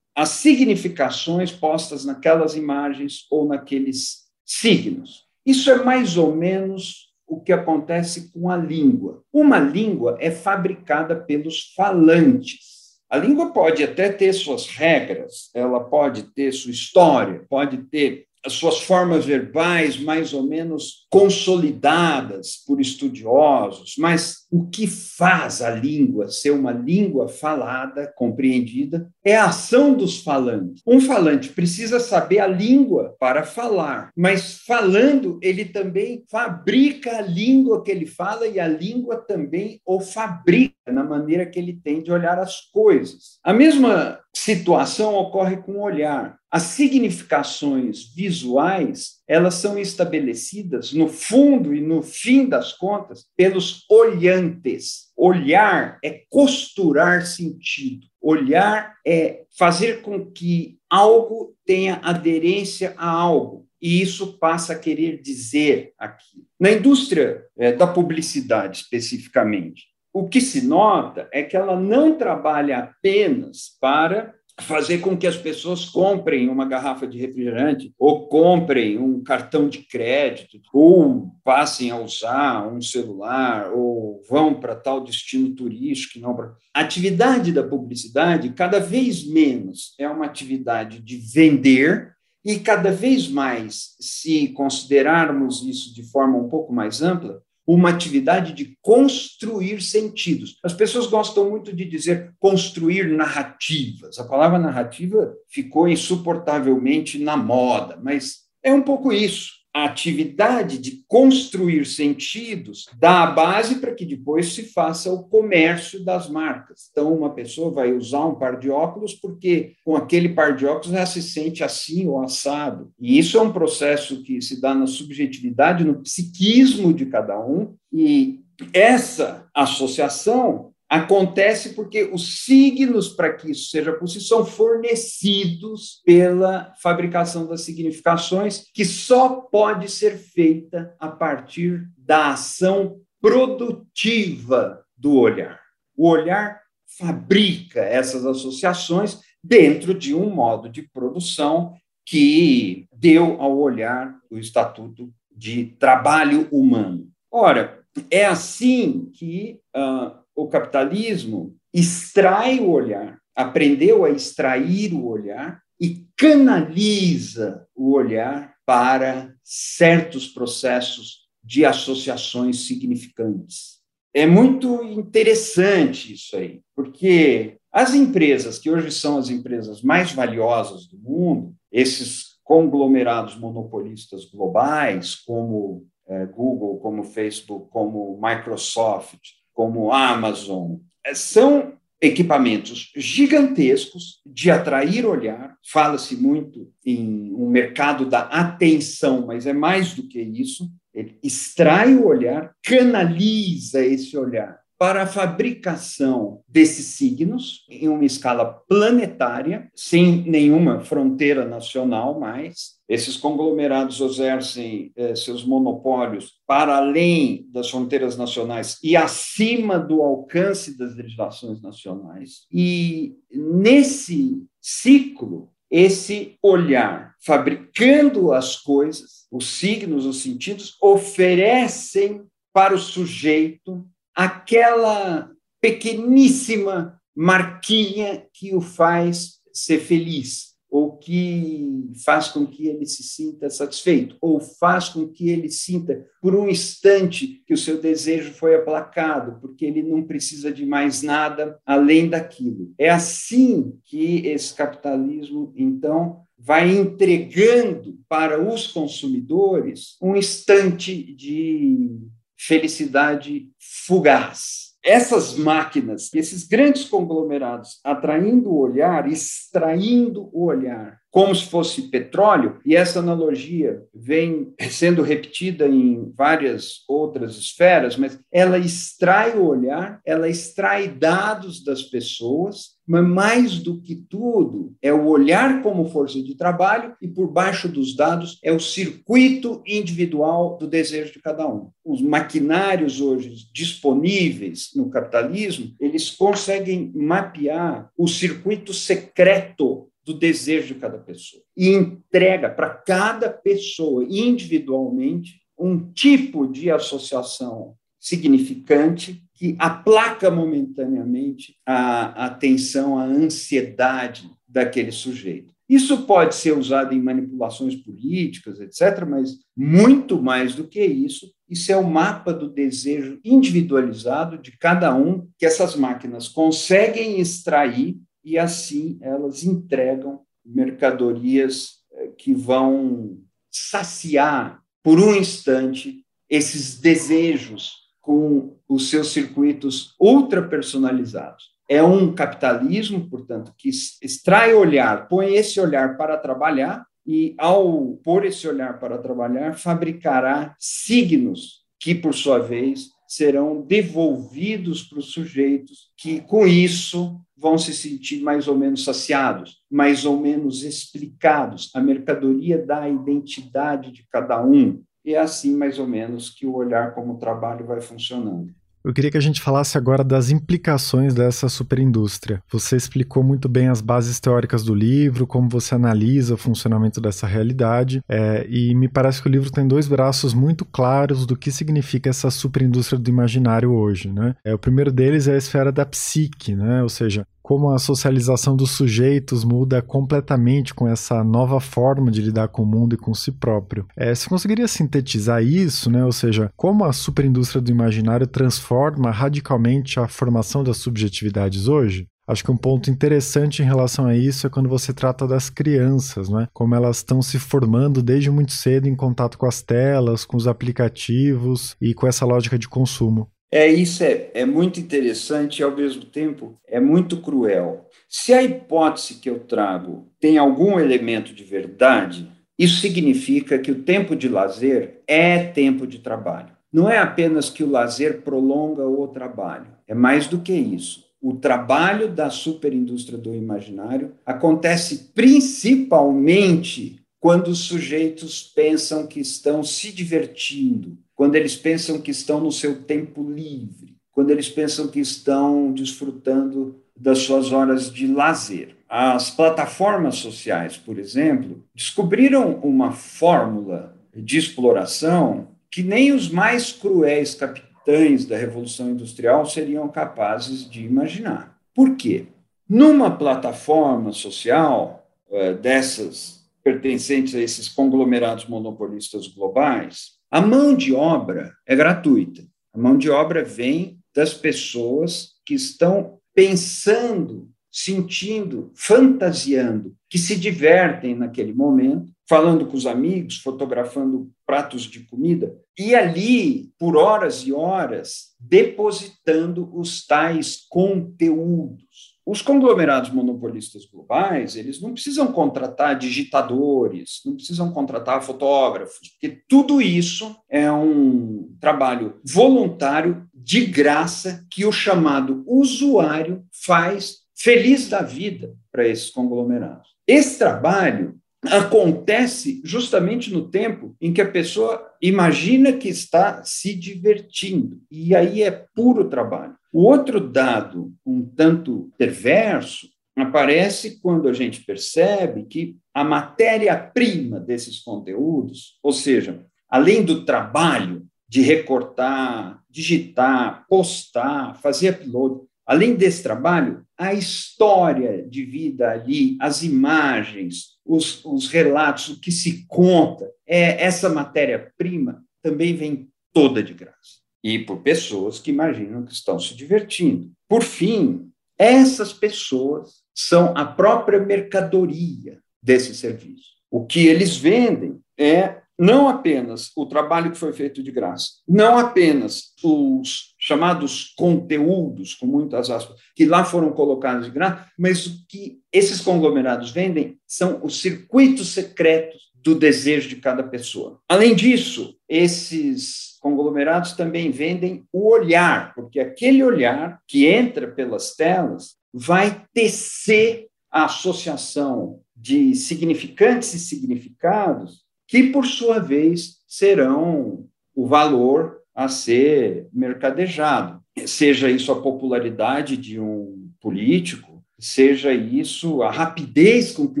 as 0.14 0.28
significações 0.28 1.50
postas 1.50 2.04
naquelas 2.04 2.54
imagens 2.54 3.26
ou 3.32 3.48
naqueles 3.48 4.26
signos. 4.44 5.24
Isso 5.44 5.68
é 5.72 5.82
mais 5.82 6.16
ou 6.16 6.36
menos 6.36 7.05
o 7.26 7.40
que 7.40 7.52
acontece 7.52 8.30
com 8.32 8.50
a 8.50 8.56
língua. 8.56 9.22
Uma 9.32 9.58
língua 9.58 10.16
é 10.20 10.30
fabricada 10.30 11.16
pelos 11.16 11.74
falantes. 11.74 12.76
A 13.08 13.16
língua 13.16 13.52
pode 13.52 13.82
até 13.82 14.10
ter 14.10 14.32
suas 14.32 14.66
regras, 14.66 15.50
ela 15.54 15.80
pode 15.80 16.24
ter 16.34 16.52
sua 16.52 16.70
história, 16.70 17.44
pode 17.48 17.78
ter 17.84 18.25
as 18.46 18.52
suas 18.52 18.80
formas 18.80 19.24
verbais 19.24 19.98
mais 19.98 20.32
ou 20.32 20.44
menos 20.44 21.06
consolidadas 21.10 22.62
por 22.66 22.80
estudiosos, 22.80 23.94
mas 23.98 24.46
o 24.50 24.66
que 24.68 24.86
faz 24.86 25.60
a 25.60 25.70
língua 25.70 26.28
ser 26.28 26.52
uma 26.52 26.70
língua 26.70 27.26
falada, 27.26 28.12
compreendida, 28.16 29.10
é 29.24 29.36
a 29.36 29.46
ação 29.46 29.94
dos 29.94 30.22
falantes. 30.22 30.82
Um 30.86 31.00
falante 31.00 31.48
precisa 31.48 31.98
saber 31.98 32.38
a 32.38 32.46
língua 32.46 33.16
para 33.18 33.42
falar, 33.42 34.10
mas 34.16 34.60
falando, 34.66 35.38
ele 35.42 35.64
também 35.64 36.24
fabrica 36.30 37.18
a 37.18 37.22
língua 37.22 37.82
que 37.82 37.90
ele 37.90 38.06
fala 38.06 38.46
e 38.46 38.60
a 38.60 38.68
língua 38.68 39.16
também 39.16 39.80
o 39.84 40.00
fabrica 40.00 40.74
na 40.86 41.02
maneira 41.02 41.44
que 41.44 41.58
ele 41.58 41.80
tem 41.82 42.00
de 42.00 42.12
olhar 42.12 42.38
as 42.38 42.60
coisas. 42.70 43.38
A 43.42 43.52
mesma 43.52 44.20
situação 44.36 45.14
ocorre 45.14 45.56
com 45.56 45.72
o 45.72 45.82
olhar. 45.82 46.38
As 46.50 46.64
significações 46.64 48.14
visuais, 48.14 49.16
elas 49.26 49.54
são 49.54 49.78
estabelecidas 49.78 50.92
no 50.92 51.08
fundo 51.08 51.74
e 51.74 51.80
no 51.80 52.02
fim 52.02 52.46
das 52.46 52.72
contas 52.72 53.24
pelos 53.34 53.84
olhantes. 53.90 55.10
Olhar 55.16 55.98
é 56.04 56.22
costurar 56.28 57.26
sentido. 57.26 58.06
Olhar 58.20 58.94
é 59.06 59.44
fazer 59.58 60.02
com 60.02 60.30
que 60.30 60.78
algo 60.90 61.56
tenha 61.64 61.98
aderência 62.02 62.94
a 62.98 63.08
algo. 63.08 63.66
E 63.80 64.02
isso 64.02 64.38
passa 64.38 64.74
a 64.74 64.78
querer 64.78 65.20
dizer 65.22 65.94
aqui. 65.98 66.44
Na 66.60 66.70
indústria 66.70 67.42
é, 67.58 67.72
da 67.72 67.86
publicidade, 67.86 68.80
especificamente, 68.80 69.86
o 70.18 70.26
que 70.26 70.40
se 70.40 70.66
nota 70.66 71.28
é 71.30 71.42
que 71.42 71.54
ela 71.54 71.78
não 71.78 72.16
trabalha 72.16 72.78
apenas 72.78 73.76
para 73.78 74.34
fazer 74.62 75.00
com 75.00 75.14
que 75.14 75.26
as 75.26 75.36
pessoas 75.36 75.84
comprem 75.84 76.48
uma 76.48 76.64
garrafa 76.64 77.06
de 77.06 77.18
refrigerante 77.18 77.92
ou 77.98 78.26
comprem 78.26 78.96
um 78.96 79.22
cartão 79.22 79.68
de 79.68 79.80
crédito 79.80 80.58
ou 80.72 81.32
passem 81.44 81.90
a 81.90 81.98
usar 82.00 82.66
um 82.66 82.80
celular 82.80 83.70
ou 83.74 84.22
vão 84.26 84.54
para 84.54 84.74
tal 84.74 85.04
destino 85.04 85.54
turístico 85.54 86.18
não 86.18 86.34
a 86.72 86.80
atividade 86.80 87.52
da 87.52 87.62
publicidade 87.62 88.54
cada 88.54 88.80
vez 88.80 89.22
menos 89.22 89.94
é 89.98 90.08
uma 90.08 90.24
atividade 90.24 91.02
de 91.02 91.18
vender 91.18 92.16
e 92.42 92.58
cada 92.58 92.90
vez 92.90 93.28
mais 93.28 93.94
se 94.00 94.48
considerarmos 94.48 95.62
isso 95.62 95.94
de 95.94 96.02
forma 96.04 96.38
um 96.38 96.48
pouco 96.48 96.72
mais 96.72 97.02
ampla 97.02 97.42
uma 97.66 97.90
atividade 97.90 98.52
de 98.52 98.78
construir 98.80 99.82
sentidos. 99.82 100.58
As 100.62 100.72
pessoas 100.72 101.06
gostam 101.06 101.50
muito 101.50 101.74
de 101.74 101.84
dizer 101.84 102.32
construir 102.38 103.08
narrativas. 103.08 104.18
A 104.18 104.24
palavra 104.24 104.58
narrativa 104.58 105.34
ficou 105.48 105.88
insuportavelmente 105.88 107.18
na 107.18 107.36
moda, 107.36 107.98
mas 108.00 108.46
é 108.62 108.72
um 108.72 108.82
pouco 108.82 109.12
isso 109.12 109.56
a 109.76 109.84
atividade 109.84 110.78
de 110.78 111.04
construir 111.06 111.84
sentidos 111.84 112.86
dá 112.98 113.24
a 113.24 113.30
base 113.30 113.74
para 113.74 113.94
que 113.94 114.06
depois 114.06 114.54
se 114.54 114.62
faça 114.62 115.12
o 115.12 115.24
comércio 115.24 116.02
das 116.02 116.30
marcas. 116.30 116.88
Então, 116.90 117.14
uma 117.14 117.34
pessoa 117.34 117.70
vai 117.70 117.92
usar 117.92 118.24
um 118.24 118.36
par 118.36 118.58
de 118.58 118.70
óculos 118.70 119.12
porque 119.12 119.74
com 119.84 119.94
aquele 119.94 120.30
par 120.30 120.56
de 120.56 120.64
óculos 120.64 120.96
ela 120.96 121.04
se 121.04 121.20
sente 121.20 121.62
assim 121.62 122.08
ou 122.08 122.22
assado. 122.22 122.90
E 122.98 123.18
isso 123.18 123.36
é 123.36 123.42
um 123.42 123.52
processo 123.52 124.22
que 124.22 124.40
se 124.40 124.62
dá 124.62 124.74
na 124.74 124.86
subjetividade, 124.86 125.84
no 125.84 126.00
psiquismo 126.00 126.94
de 126.94 127.04
cada 127.04 127.38
um. 127.38 127.74
E 127.92 128.40
essa 128.72 129.46
associação 129.54 130.72
Acontece 130.88 131.70
porque 131.70 132.04
os 132.12 132.44
signos 132.44 133.08
para 133.08 133.32
que 133.32 133.50
isso 133.50 133.70
seja 133.70 133.92
possível 133.92 134.26
são 134.26 134.46
fornecidos 134.46 136.00
pela 136.04 136.72
fabricação 136.80 137.46
das 137.46 137.62
significações, 137.62 138.64
que 138.72 138.84
só 138.84 139.40
pode 139.40 139.90
ser 139.90 140.16
feita 140.16 140.94
a 141.00 141.08
partir 141.08 141.88
da 141.98 142.30
ação 142.30 143.00
produtiva 143.20 144.84
do 144.96 145.16
olhar. 145.16 145.60
O 145.96 146.08
olhar 146.08 146.60
fabrica 146.98 147.80
essas 147.80 148.24
associações 148.24 149.20
dentro 149.42 149.92
de 149.92 150.14
um 150.14 150.30
modo 150.30 150.68
de 150.68 150.82
produção 150.82 151.74
que 152.04 152.86
deu 152.92 153.40
ao 153.40 153.58
olhar 153.58 154.16
o 154.30 154.38
Estatuto 154.38 155.12
de 155.34 155.66
Trabalho 155.80 156.48
Humano. 156.52 157.08
Ora, 157.30 157.82
é 158.08 158.24
assim 158.24 159.10
que. 159.12 159.60
Uh, 159.74 160.25
o 160.36 160.46
capitalismo 160.48 161.56
extrai 161.72 162.60
o 162.60 162.70
olhar, 162.70 163.18
aprendeu 163.34 164.04
a 164.04 164.10
extrair 164.10 164.92
o 164.92 165.06
olhar 165.06 165.62
e 165.80 166.06
canaliza 166.16 167.66
o 167.74 167.92
olhar 167.92 168.54
para 168.66 169.34
certos 169.42 170.28
processos 170.28 171.26
de 171.42 171.64
associações 171.64 172.66
significantes. 172.66 173.76
É 174.12 174.26
muito 174.26 174.82
interessante 174.82 176.14
isso 176.14 176.36
aí, 176.36 176.60
porque 176.74 177.58
as 177.70 177.94
empresas 177.94 178.58
que 178.58 178.70
hoje 178.70 178.90
são 178.90 179.18
as 179.18 179.28
empresas 179.28 179.82
mais 179.82 180.12
valiosas 180.12 180.86
do 180.86 180.98
mundo, 180.98 181.54
esses 181.70 182.36
conglomerados 182.42 183.36
monopolistas 183.36 184.24
globais, 184.24 185.14
como 185.14 185.86
é, 186.08 186.24
Google, 186.24 186.78
como 186.78 187.02
Facebook, 187.02 187.68
como 187.70 188.18
Microsoft, 188.22 189.35
como 189.56 189.90
Amazon, 189.90 190.76
é, 191.04 191.14
são 191.14 191.72
equipamentos 191.98 192.92
gigantescos 192.94 194.20
de 194.26 194.50
atrair 194.50 195.06
olhar. 195.06 195.56
Fala-se 195.64 196.14
muito 196.14 196.70
em 196.84 197.32
um 197.32 197.48
mercado 197.48 198.04
da 198.04 198.20
atenção, 198.20 199.26
mas 199.26 199.46
é 199.46 199.54
mais 199.54 199.94
do 199.94 200.06
que 200.06 200.20
isso. 200.20 200.70
Ele 200.92 201.18
extrai 201.22 201.94
o 201.94 202.06
olhar, 202.06 202.54
canaliza 202.62 203.82
esse 203.82 204.14
olhar 204.16 204.60
para 204.78 205.02
a 205.02 205.06
fabricação 205.06 206.40
desses 206.46 206.86
signos 206.96 207.64
em 207.68 207.88
uma 207.88 208.04
escala 208.04 208.44
planetária, 208.68 209.70
sem 209.74 210.22
nenhuma 210.22 210.80
fronteira 210.80 211.46
nacional 211.46 212.20
mais. 212.20 212.76
Esses 212.88 213.16
conglomerados 213.16 214.00
exercem 214.00 214.92
eh, 214.94 215.16
seus 215.16 215.44
monopólios 215.44 216.34
para 216.46 216.76
além 216.76 217.46
das 217.50 217.70
fronteiras 217.70 218.16
nacionais 218.16 218.78
e 218.82 218.96
acima 218.96 219.78
do 219.78 220.02
alcance 220.02 220.76
das 220.76 220.94
legislações 220.94 221.60
nacionais. 221.62 222.46
E 222.52 223.16
nesse 223.32 224.44
ciclo, 224.60 225.50
esse 225.70 226.36
olhar, 226.42 227.14
fabricando 227.20 228.32
as 228.32 228.56
coisas, 228.56 229.26
os 229.32 229.48
signos, 229.48 230.06
os 230.06 230.22
sentidos, 230.22 230.76
oferecem 230.80 232.22
para 232.52 232.74
o 232.74 232.78
sujeito 232.78 233.84
aquela 234.16 235.30
pequeníssima 235.60 236.98
marquinha 237.14 238.26
que 238.32 238.54
o 238.54 238.60
faz 238.60 239.36
ser 239.52 239.78
feliz, 239.78 240.54
ou 240.70 240.96
que 240.96 241.90
faz 242.04 242.28
com 242.28 242.46
que 242.46 242.66
ele 242.66 242.84
se 242.86 243.02
sinta 243.02 243.48
satisfeito, 243.48 244.16
ou 244.20 244.40
faz 244.40 244.88
com 244.88 245.06
que 245.08 245.28
ele 245.28 245.48
sinta 245.48 246.04
por 246.20 246.34
um 246.34 246.48
instante 246.48 247.42
que 247.46 247.54
o 247.54 247.56
seu 247.56 247.80
desejo 247.80 248.32
foi 248.32 248.54
aplacado, 248.54 249.40
porque 249.40 249.64
ele 249.64 249.82
não 249.82 250.02
precisa 250.02 250.52
de 250.52 250.66
mais 250.66 251.02
nada 251.02 251.58
além 251.64 252.08
daquilo. 252.08 252.74
É 252.78 252.90
assim 252.90 253.78
que 253.84 254.26
esse 254.26 254.54
capitalismo, 254.54 255.52
então, 255.56 256.22
vai 256.38 256.70
entregando 256.70 257.98
para 258.08 258.40
os 258.42 258.66
consumidores 258.66 259.96
um 260.02 260.14
instante 260.14 261.02
de 261.14 261.98
felicidade 262.36 263.48
fugaz. 263.86 264.66
Essas 264.82 265.36
máquinas, 265.36 266.14
esses 266.14 266.46
grandes 266.46 266.84
conglomerados 266.84 267.80
atraindo 267.82 268.50
o 268.50 268.60
olhar, 268.60 269.10
extraindo 269.10 270.30
o 270.32 270.44
olhar 270.44 271.00
como 271.10 271.34
se 271.34 271.46
fosse 271.46 271.82
petróleo, 271.82 272.58
e 272.64 272.76
essa 272.76 272.98
analogia 272.98 273.82
vem 273.94 274.52
sendo 274.70 275.02
repetida 275.02 275.66
em 275.66 276.12
várias 276.14 276.84
outras 276.88 277.36
esferas, 277.36 277.96
mas 277.96 278.18
ela 278.30 278.58
extrai 278.58 279.36
o 279.36 279.46
olhar, 279.46 280.00
ela 280.04 280.28
extrai 280.28 280.88
dados 280.88 281.64
das 281.64 281.82
pessoas, 281.82 282.76
mas 282.86 283.04
mais 283.04 283.58
do 283.58 283.80
que 283.80 283.96
tudo, 283.96 284.74
é 284.80 284.92
o 284.92 285.06
olhar 285.06 285.62
como 285.62 285.88
força 285.88 286.22
de 286.22 286.36
trabalho 286.36 286.94
e 287.00 287.08
por 287.08 287.28
baixo 287.28 287.68
dos 287.68 287.96
dados 287.96 288.38
é 288.42 288.52
o 288.52 288.60
circuito 288.60 289.62
individual 289.66 290.56
do 290.56 290.66
desejo 290.66 291.12
de 291.12 291.20
cada 291.20 291.48
um. 291.48 291.70
Os 291.84 292.00
maquinários 292.00 293.00
hoje 293.00 293.34
disponíveis 293.52 294.70
no 294.74 294.88
capitalismo, 294.88 295.74
eles 295.80 296.10
conseguem 296.10 296.92
mapear 296.94 297.90
o 297.96 298.06
circuito 298.06 298.72
secreto 298.72 299.88
do 300.06 300.14
desejo 300.14 300.72
de 300.72 300.80
cada 300.80 300.98
pessoa 300.98 301.42
e 301.56 301.70
entrega 301.70 302.48
para 302.48 302.70
cada 302.70 303.28
pessoa 303.28 304.06
individualmente 304.08 305.40
um 305.58 305.92
tipo 305.92 306.46
de 306.46 306.70
associação 306.70 307.74
significante 307.98 309.20
que 309.34 309.56
aplaca 309.58 310.30
momentaneamente 310.30 311.56
a 311.66 312.26
atenção, 312.26 312.96
a 312.96 313.04
ansiedade 313.04 314.30
daquele 314.46 314.92
sujeito. 314.92 315.52
Isso 315.68 316.06
pode 316.06 316.36
ser 316.36 316.56
usado 316.56 316.94
em 316.94 317.02
manipulações 317.02 317.74
políticas, 317.74 318.60
etc., 318.60 319.04
mas 319.04 319.30
muito 319.56 320.22
mais 320.22 320.54
do 320.54 320.68
que 320.68 320.84
isso, 320.84 321.26
isso 321.50 321.72
é 321.72 321.76
o 321.76 321.88
mapa 321.88 322.32
do 322.32 322.48
desejo 322.48 323.18
individualizado 323.24 324.38
de 324.38 324.56
cada 324.56 324.94
um 324.94 325.28
que 325.36 325.44
essas 325.44 325.74
máquinas 325.74 326.28
conseguem 326.28 327.18
extrair 327.18 327.98
e 328.26 328.36
assim 328.36 328.98
elas 329.00 329.44
entregam 329.44 330.20
mercadorias 330.44 331.76
eh, 331.92 332.08
que 332.18 332.34
vão 332.34 333.18
saciar 333.48 334.60
por 334.82 334.98
um 334.98 335.14
instante 335.14 336.04
esses 336.28 336.80
desejos 336.80 337.86
com 338.00 338.56
os 338.68 338.90
seus 338.90 339.12
circuitos 339.12 339.94
ultra 340.00 340.42
personalizados. 340.42 341.44
É 341.68 341.82
um 341.82 342.12
capitalismo, 342.14 343.08
portanto, 343.08 343.54
que 343.56 343.68
extrai 343.68 344.54
olhar, 344.54 345.08
põe 345.08 345.34
esse 345.34 345.60
olhar 345.60 345.96
para 345.96 346.16
trabalhar 346.16 346.84
e, 347.06 347.34
ao 347.38 347.96
pôr 348.04 348.24
esse 348.24 348.46
olhar 348.46 348.78
para 348.80 348.98
trabalhar, 348.98 349.54
fabricará 349.54 350.54
signos 350.58 351.64
que, 351.78 351.94
por 351.94 352.14
sua 352.14 352.38
vez, 352.38 352.90
serão 353.08 353.62
devolvidos 353.62 354.82
para 354.82 354.98
os 354.98 355.12
sujeitos 355.12 355.90
que, 355.96 356.20
com 356.20 356.46
isso, 356.46 357.20
vão 357.36 357.58
se 357.58 357.74
sentir 357.74 358.22
mais 358.22 358.48
ou 358.48 358.56
menos 358.56 358.84
saciados, 358.84 359.62
mais 359.70 360.04
ou 360.04 360.18
menos 360.18 360.64
explicados. 360.64 361.70
A 361.74 361.80
mercadoria 361.80 362.64
dá 362.64 362.82
a 362.82 362.88
identidade 362.88 363.92
de 363.92 364.06
cada 364.10 364.42
um. 364.42 364.82
E 365.04 365.14
é 365.14 365.18
assim, 365.18 365.54
mais 365.56 365.78
ou 365.78 365.86
menos, 365.86 366.30
que 366.30 366.46
o 366.46 366.54
olhar 366.54 366.94
como 366.94 367.18
trabalho 367.18 367.66
vai 367.66 367.80
funcionando. 367.80 368.52
Eu 368.86 368.94
queria 368.94 369.10
que 369.10 369.18
a 369.18 369.20
gente 369.20 369.40
falasse 369.40 369.76
agora 369.76 370.04
das 370.04 370.30
implicações 370.30 371.12
dessa 371.12 371.48
superindústria. 371.48 372.40
Você 372.52 372.76
explicou 372.76 373.20
muito 373.20 373.48
bem 373.48 373.66
as 373.66 373.80
bases 373.80 374.20
teóricas 374.20 374.62
do 374.62 374.72
livro, 374.72 375.26
como 375.26 375.48
você 375.48 375.74
analisa 375.74 376.34
o 376.34 376.36
funcionamento 376.36 377.00
dessa 377.00 377.26
realidade, 377.26 378.00
é, 378.08 378.46
e 378.48 378.72
me 378.76 378.86
parece 378.86 379.20
que 379.20 379.26
o 379.26 379.30
livro 379.30 379.50
tem 379.50 379.66
dois 379.66 379.88
braços 379.88 380.32
muito 380.32 380.64
claros 380.64 381.26
do 381.26 381.34
que 381.36 381.50
significa 381.50 382.10
essa 382.10 382.30
superindústria 382.30 382.96
do 382.96 383.10
imaginário 383.10 383.72
hoje. 383.72 384.08
Né? 384.08 384.36
É, 384.44 384.54
o 384.54 384.58
primeiro 384.58 384.92
deles 384.92 385.26
é 385.26 385.34
a 385.34 385.38
esfera 385.38 385.72
da 385.72 385.84
psique, 385.84 386.54
né? 386.54 386.80
ou 386.80 386.88
seja, 386.88 387.26
como 387.46 387.70
a 387.70 387.78
socialização 387.78 388.56
dos 388.56 388.72
sujeitos 388.72 389.44
muda 389.44 389.80
completamente 389.80 390.74
com 390.74 390.88
essa 390.88 391.22
nova 391.22 391.60
forma 391.60 392.10
de 392.10 392.20
lidar 392.20 392.48
com 392.48 392.64
o 392.64 392.66
mundo 392.66 392.96
e 392.96 392.98
com 392.98 393.14
si 393.14 393.30
próprio. 393.30 393.86
É, 393.96 394.12
você 394.12 394.28
conseguiria 394.28 394.66
sintetizar 394.66 395.40
isso, 395.44 395.88
né? 395.88 396.04
ou 396.04 396.10
seja, 396.10 396.50
como 396.56 396.84
a 396.84 396.92
superindústria 396.92 397.62
do 397.62 397.70
imaginário 397.70 398.26
transforma 398.26 399.12
radicalmente 399.12 400.00
a 400.00 400.08
formação 400.08 400.64
das 400.64 400.78
subjetividades 400.78 401.68
hoje? 401.68 402.08
Acho 402.28 402.42
que 402.42 402.50
um 402.50 402.56
ponto 402.56 402.90
interessante 402.90 403.62
em 403.62 403.64
relação 403.64 404.06
a 404.06 404.16
isso 404.16 404.48
é 404.48 404.50
quando 404.50 404.68
você 404.68 404.92
trata 404.92 405.28
das 405.28 405.48
crianças, 405.48 406.28
né? 406.28 406.48
Como 406.52 406.74
elas 406.74 406.96
estão 406.96 407.22
se 407.22 407.38
formando 407.38 408.02
desde 408.02 408.28
muito 408.28 408.50
cedo 408.50 408.88
em 408.88 408.96
contato 408.96 409.38
com 409.38 409.46
as 409.46 409.62
telas, 409.62 410.24
com 410.24 410.36
os 410.36 410.48
aplicativos 410.48 411.76
e 411.80 411.94
com 411.94 412.08
essa 412.08 412.26
lógica 412.26 412.58
de 412.58 412.68
consumo. 412.68 413.30
É, 413.50 413.66
isso 413.68 414.02
é, 414.02 414.30
é 414.34 414.44
muito 414.44 414.80
interessante 414.80 415.60
e, 415.60 415.62
ao 415.62 415.74
mesmo 415.74 416.04
tempo, 416.04 416.58
é 416.66 416.80
muito 416.80 417.20
cruel. 417.20 417.88
Se 418.08 418.32
a 418.32 418.42
hipótese 418.42 419.14
que 419.14 419.30
eu 419.30 419.40
trago 419.40 420.08
tem 420.20 420.36
algum 420.36 420.80
elemento 420.80 421.32
de 421.32 421.44
verdade, 421.44 422.28
isso 422.58 422.80
significa 422.80 423.58
que 423.58 423.70
o 423.70 423.82
tempo 423.82 424.16
de 424.16 424.28
lazer 424.28 425.02
é 425.06 425.38
tempo 425.44 425.86
de 425.86 425.98
trabalho. 425.98 426.56
Não 426.72 426.90
é 426.90 426.98
apenas 426.98 427.48
que 427.48 427.62
o 427.62 427.70
lazer 427.70 428.22
prolonga 428.22 428.86
o 428.86 429.06
trabalho, 429.08 429.68
é 429.86 429.94
mais 429.94 430.26
do 430.26 430.40
que 430.40 430.52
isso. 430.52 431.06
O 431.20 431.34
trabalho 431.34 432.08
da 432.08 432.30
superindústria 432.30 433.18
do 433.18 433.34
imaginário 433.34 434.12
acontece 434.24 435.10
principalmente 435.14 437.00
quando 437.18 437.48
os 437.48 437.60
sujeitos 437.60 438.42
pensam 438.42 439.06
que 439.06 439.20
estão 439.20 439.64
se 439.64 439.90
divertindo, 439.90 440.98
quando 441.16 441.34
eles 441.34 441.56
pensam 441.56 441.98
que 441.98 442.10
estão 442.10 442.38
no 442.38 442.52
seu 442.52 442.82
tempo 442.82 443.28
livre, 443.28 443.96
quando 444.12 444.30
eles 444.30 444.50
pensam 444.50 444.86
que 444.86 445.00
estão 445.00 445.72
desfrutando 445.72 446.80
das 446.94 447.20
suas 447.20 447.52
horas 447.52 447.90
de 447.90 448.06
lazer. 448.06 448.76
As 448.88 449.30
plataformas 449.30 450.16
sociais, 450.16 450.76
por 450.76 450.98
exemplo, 450.98 451.64
descobriram 451.74 452.60
uma 452.62 452.92
fórmula 452.92 453.96
de 454.14 454.38
exploração 454.38 455.48
que 455.70 455.82
nem 455.82 456.12
os 456.12 456.30
mais 456.30 456.70
cruéis 456.70 457.34
capitães 457.34 458.24
da 458.24 458.36
Revolução 458.36 458.90
Industrial 458.90 459.44
seriam 459.46 459.88
capazes 459.88 460.68
de 460.70 460.84
imaginar. 460.84 461.58
Por 461.74 461.96
quê? 461.96 462.26
Numa 462.68 463.10
plataforma 463.10 464.12
social 464.12 465.08
eh, 465.30 465.54
dessas 465.54 466.46
pertencentes 466.62 467.34
a 467.34 467.40
esses 467.40 467.68
conglomerados 467.68 468.46
monopolistas 468.46 469.28
globais, 469.28 470.15
a 470.30 470.40
mão 470.40 470.74
de 470.74 470.92
obra 470.92 471.54
é 471.66 471.76
gratuita. 471.76 472.42
A 472.74 472.78
mão 472.78 472.98
de 472.98 473.08
obra 473.08 473.44
vem 473.44 473.98
das 474.14 474.34
pessoas 474.34 475.30
que 475.44 475.54
estão 475.54 476.18
pensando, 476.34 477.50
sentindo, 477.70 478.72
fantasiando, 478.74 479.94
que 480.10 480.18
se 480.18 480.36
divertem 480.36 481.14
naquele 481.14 481.52
momento, 481.52 482.12
falando 482.28 482.66
com 482.66 482.76
os 482.76 482.86
amigos, 482.86 483.38
fotografando 483.38 484.30
pratos 484.44 484.82
de 484.82 485.00
comida, 485.00 485.56
e 485.78 485.94
ali, 485.94 486.70
por 486.78 486.96
horas 486.96 487.46
e 487.46 487.52
horas, 487.52 488.34
depositando 488.40 489.70
os 489.74 490.06
tais 490.06 490.66
conteúdos. 490.68 492.15
Os 492.26 492.42
conglomerados 492.42 493.10
monopolistas 493.10 493.86
globais, 493.86 494.56
eles 494.56 494.80
não 494.80 494.92
precisam 494.92 495.30
contratar 495.30 495.96
digitadores, 495.96 497.20
não 497.24 497.36
precisam 497.36 497.70
contratar 497.70 498.20
fotógrafos, 498.20 499.10
porque 499.10 499.42
tudo 499.48 499.80
isso 499.80 500.36
é 500.50 500.70
um 500.72 501.56
trabalho 501.60 502.20
voluntário 502.24 503.28
de 503.32 503.64
graça 503.64 504.44
que 504.50 504.64
o 504.64 504.72
chamado 504.72 505.44
usuário 505.46 506.44
faz 506.50 507.18
feliz 507.32 507.88
da 507.88 508.02
vida 508.02 508.56
para 508.72 508.88
esses 508.88 509.08
conglomerados. 509.08 509.90
Esse 510.04 510.36
trabalho 510.36 511.16
acontece 511.44 512.60
justamente 512.64 513.32
no 513.32 513.48
tempo 513.48 513.94
em 514.00 514.12
que 514.12 514.20
a 514.20 514.28
pessoa 514.28 514.84
imagina 515.00 515.72
que 515.72 515.88
está 515.88 516.42
se 516.42 516.74
divertindo, 516.74 517.80
e 517.88 518.16
aí 518.16 518.42
é 518.42 518.50
puro 518.50 519.08
trabalho. 519.08 519.54
O 519.76 519.82
outro 519.82 520.18
dado, 520.18 520.94
um 521.04 521.22
tanto 521.22 521.92
perverso, 521.98 522.88
aparece 523.14 524.00
quando 524.00 524.26
a 524.26 524.32
gente 524.32 524.64
percebe 524.64 525.44
que 525.44 525.76
a 525.92 526.02
matéria-prima 526.02 527.38
desses 527.38 527.80
conteúdos, 527.80 528.78
ou 528.82 528.90
seja, 528.90 529.44
além 529.68 530.02
do 530.02 530.24
trabalho 530.24 531.06
de 531.28 531.42
recortar, 531.42 532.62
digitar, 532.70 533.66
postar, 533.68 534.58
fazer 534.62 534.94
upload, 534.94 535.42
além 535.66 535.94
desse 535.94 536.22
trabalho, 536.22 536.82
a 536.96 537.12
história 537.12 538.26
de 538.26 538.46
vida 538.46 538.90
ali, 538.90 539.36
as 539.38 539.62
imagens, 539.62 540.78
os, 540.86 541.22
os 541.22 541.50
relatos, 541.50 542.08
o 542.08 542.18
que 542.18 542.32
se 542.32 542.66
conta, 542.66 543.30
é 543.46 543.84
essa 543.84 544.08
matéria-prima 544.08 545.22
também 545.42 545.76
vem 545.76 546.08
toda 546.32 546.62
de 546.62 546.72
graça. 546.72 547.25
E 547.48 547.60
por 547.60 547.78
pessoas 547.78 548.40
que 548.40 548.50
imaginam 548.50 549.04
que 549.04 549.12
estão 549.12 549.38
se 549.38 549.54
divertindo. 549.54 550.32
Por 550.48 550.64
fim, 550.64 551.30
essas 551.56 552.12
pessoas 552.12 553.04
são 553.14 553.54
a 553.56 553.64
própria 553.64 554.18
mercadoria 554.18 555.38
desse 555.62 555.94
serviço. 555.94 556.56
O 556.68 556.84
que 556.84 557.06
eles 557.06 557.36
vendem 557.36 558.00
é 558.18 558.62
não 558.76 559.08
apenas 559.08 559.70
o 559.76 559.86
trabalho 559.86 560.32
que 560.32 560.36
foi 560.36 560.52
feito 560.52 560.82
de 560.82 560.90
graça, 560.90 561.28
não 561.48 561.78
apenas 561.78 562.52
os 562.64 563.34
chamados 563.38 564.12
conteúdos, 564.16 565.14
com 565.14 565.26
muitas 565.26 565.70
aspas, 565.70 566.00
que 566.16 566.26
lá 566.26 566.44
foram 566.44 566.72
colocados 566.72 567.26
de 567.26 567.30
graça, 567.32 567.64
mas 567.78 568.06
o 568.06 568.26
que 568.28 568.58
esses 568.72 569.00
conglomerados 569.00 569.70
vendem 569.70 570.18
são 570.26 570.60
os 570.64 570.80
circuitos 570.80 571.54
secretos 571.54 572.26
do 572.34 572.56
desejo 572.56 573.08
de 573.08 573.16
cada 573.16 573.42
pessoa. 573.42 574.00
Além 574.08 574.34
disso, 574.34 574.96
esses 575.08 576.15
conglomerados 576.26 576.94
também 576.94 577.30
vendem 577.30 577.84
o 577.92 578.10
olhar, 578.10 578.74
porque 578.74 578.98
aquele 578.98 579.44
olhar 579.44 580.00
que 580.08 580.26
entra 580.26 580.66
pelas 580.66 581.14
telas 581.14 581.76
vai 581.94 582.44
tecer 582.52 583.46
a 583.70 583.84
associação 583.84 585.00
de 585.14 585.54
significantes 585.54 586.52
e 586.52 586.58
significados 586.58 587.84
que, 588.08 588.24
por 588.24 588.44
sua 588.44 588.80
vez, 588.80 589.36
serão 589.46 590.48
o 590.74 590.84
valor 590.84 591.60
a 591.72 591.88
ser 591.88 592.66
mercadejado. 592.72 593.80
Seja 594.04 594.50
isso 594.50 594.72
a 594.72 594.82
popularidade 594.82 595.76
de 595.76 596.00
um 596.00 596.50
político, 596.60 597.44
seja 597.56 598.12
isso 598.12 598.82
a 598.82 598.90
rapidez 598.90 599.72
com 599.72 599.86
que 599.86 600.00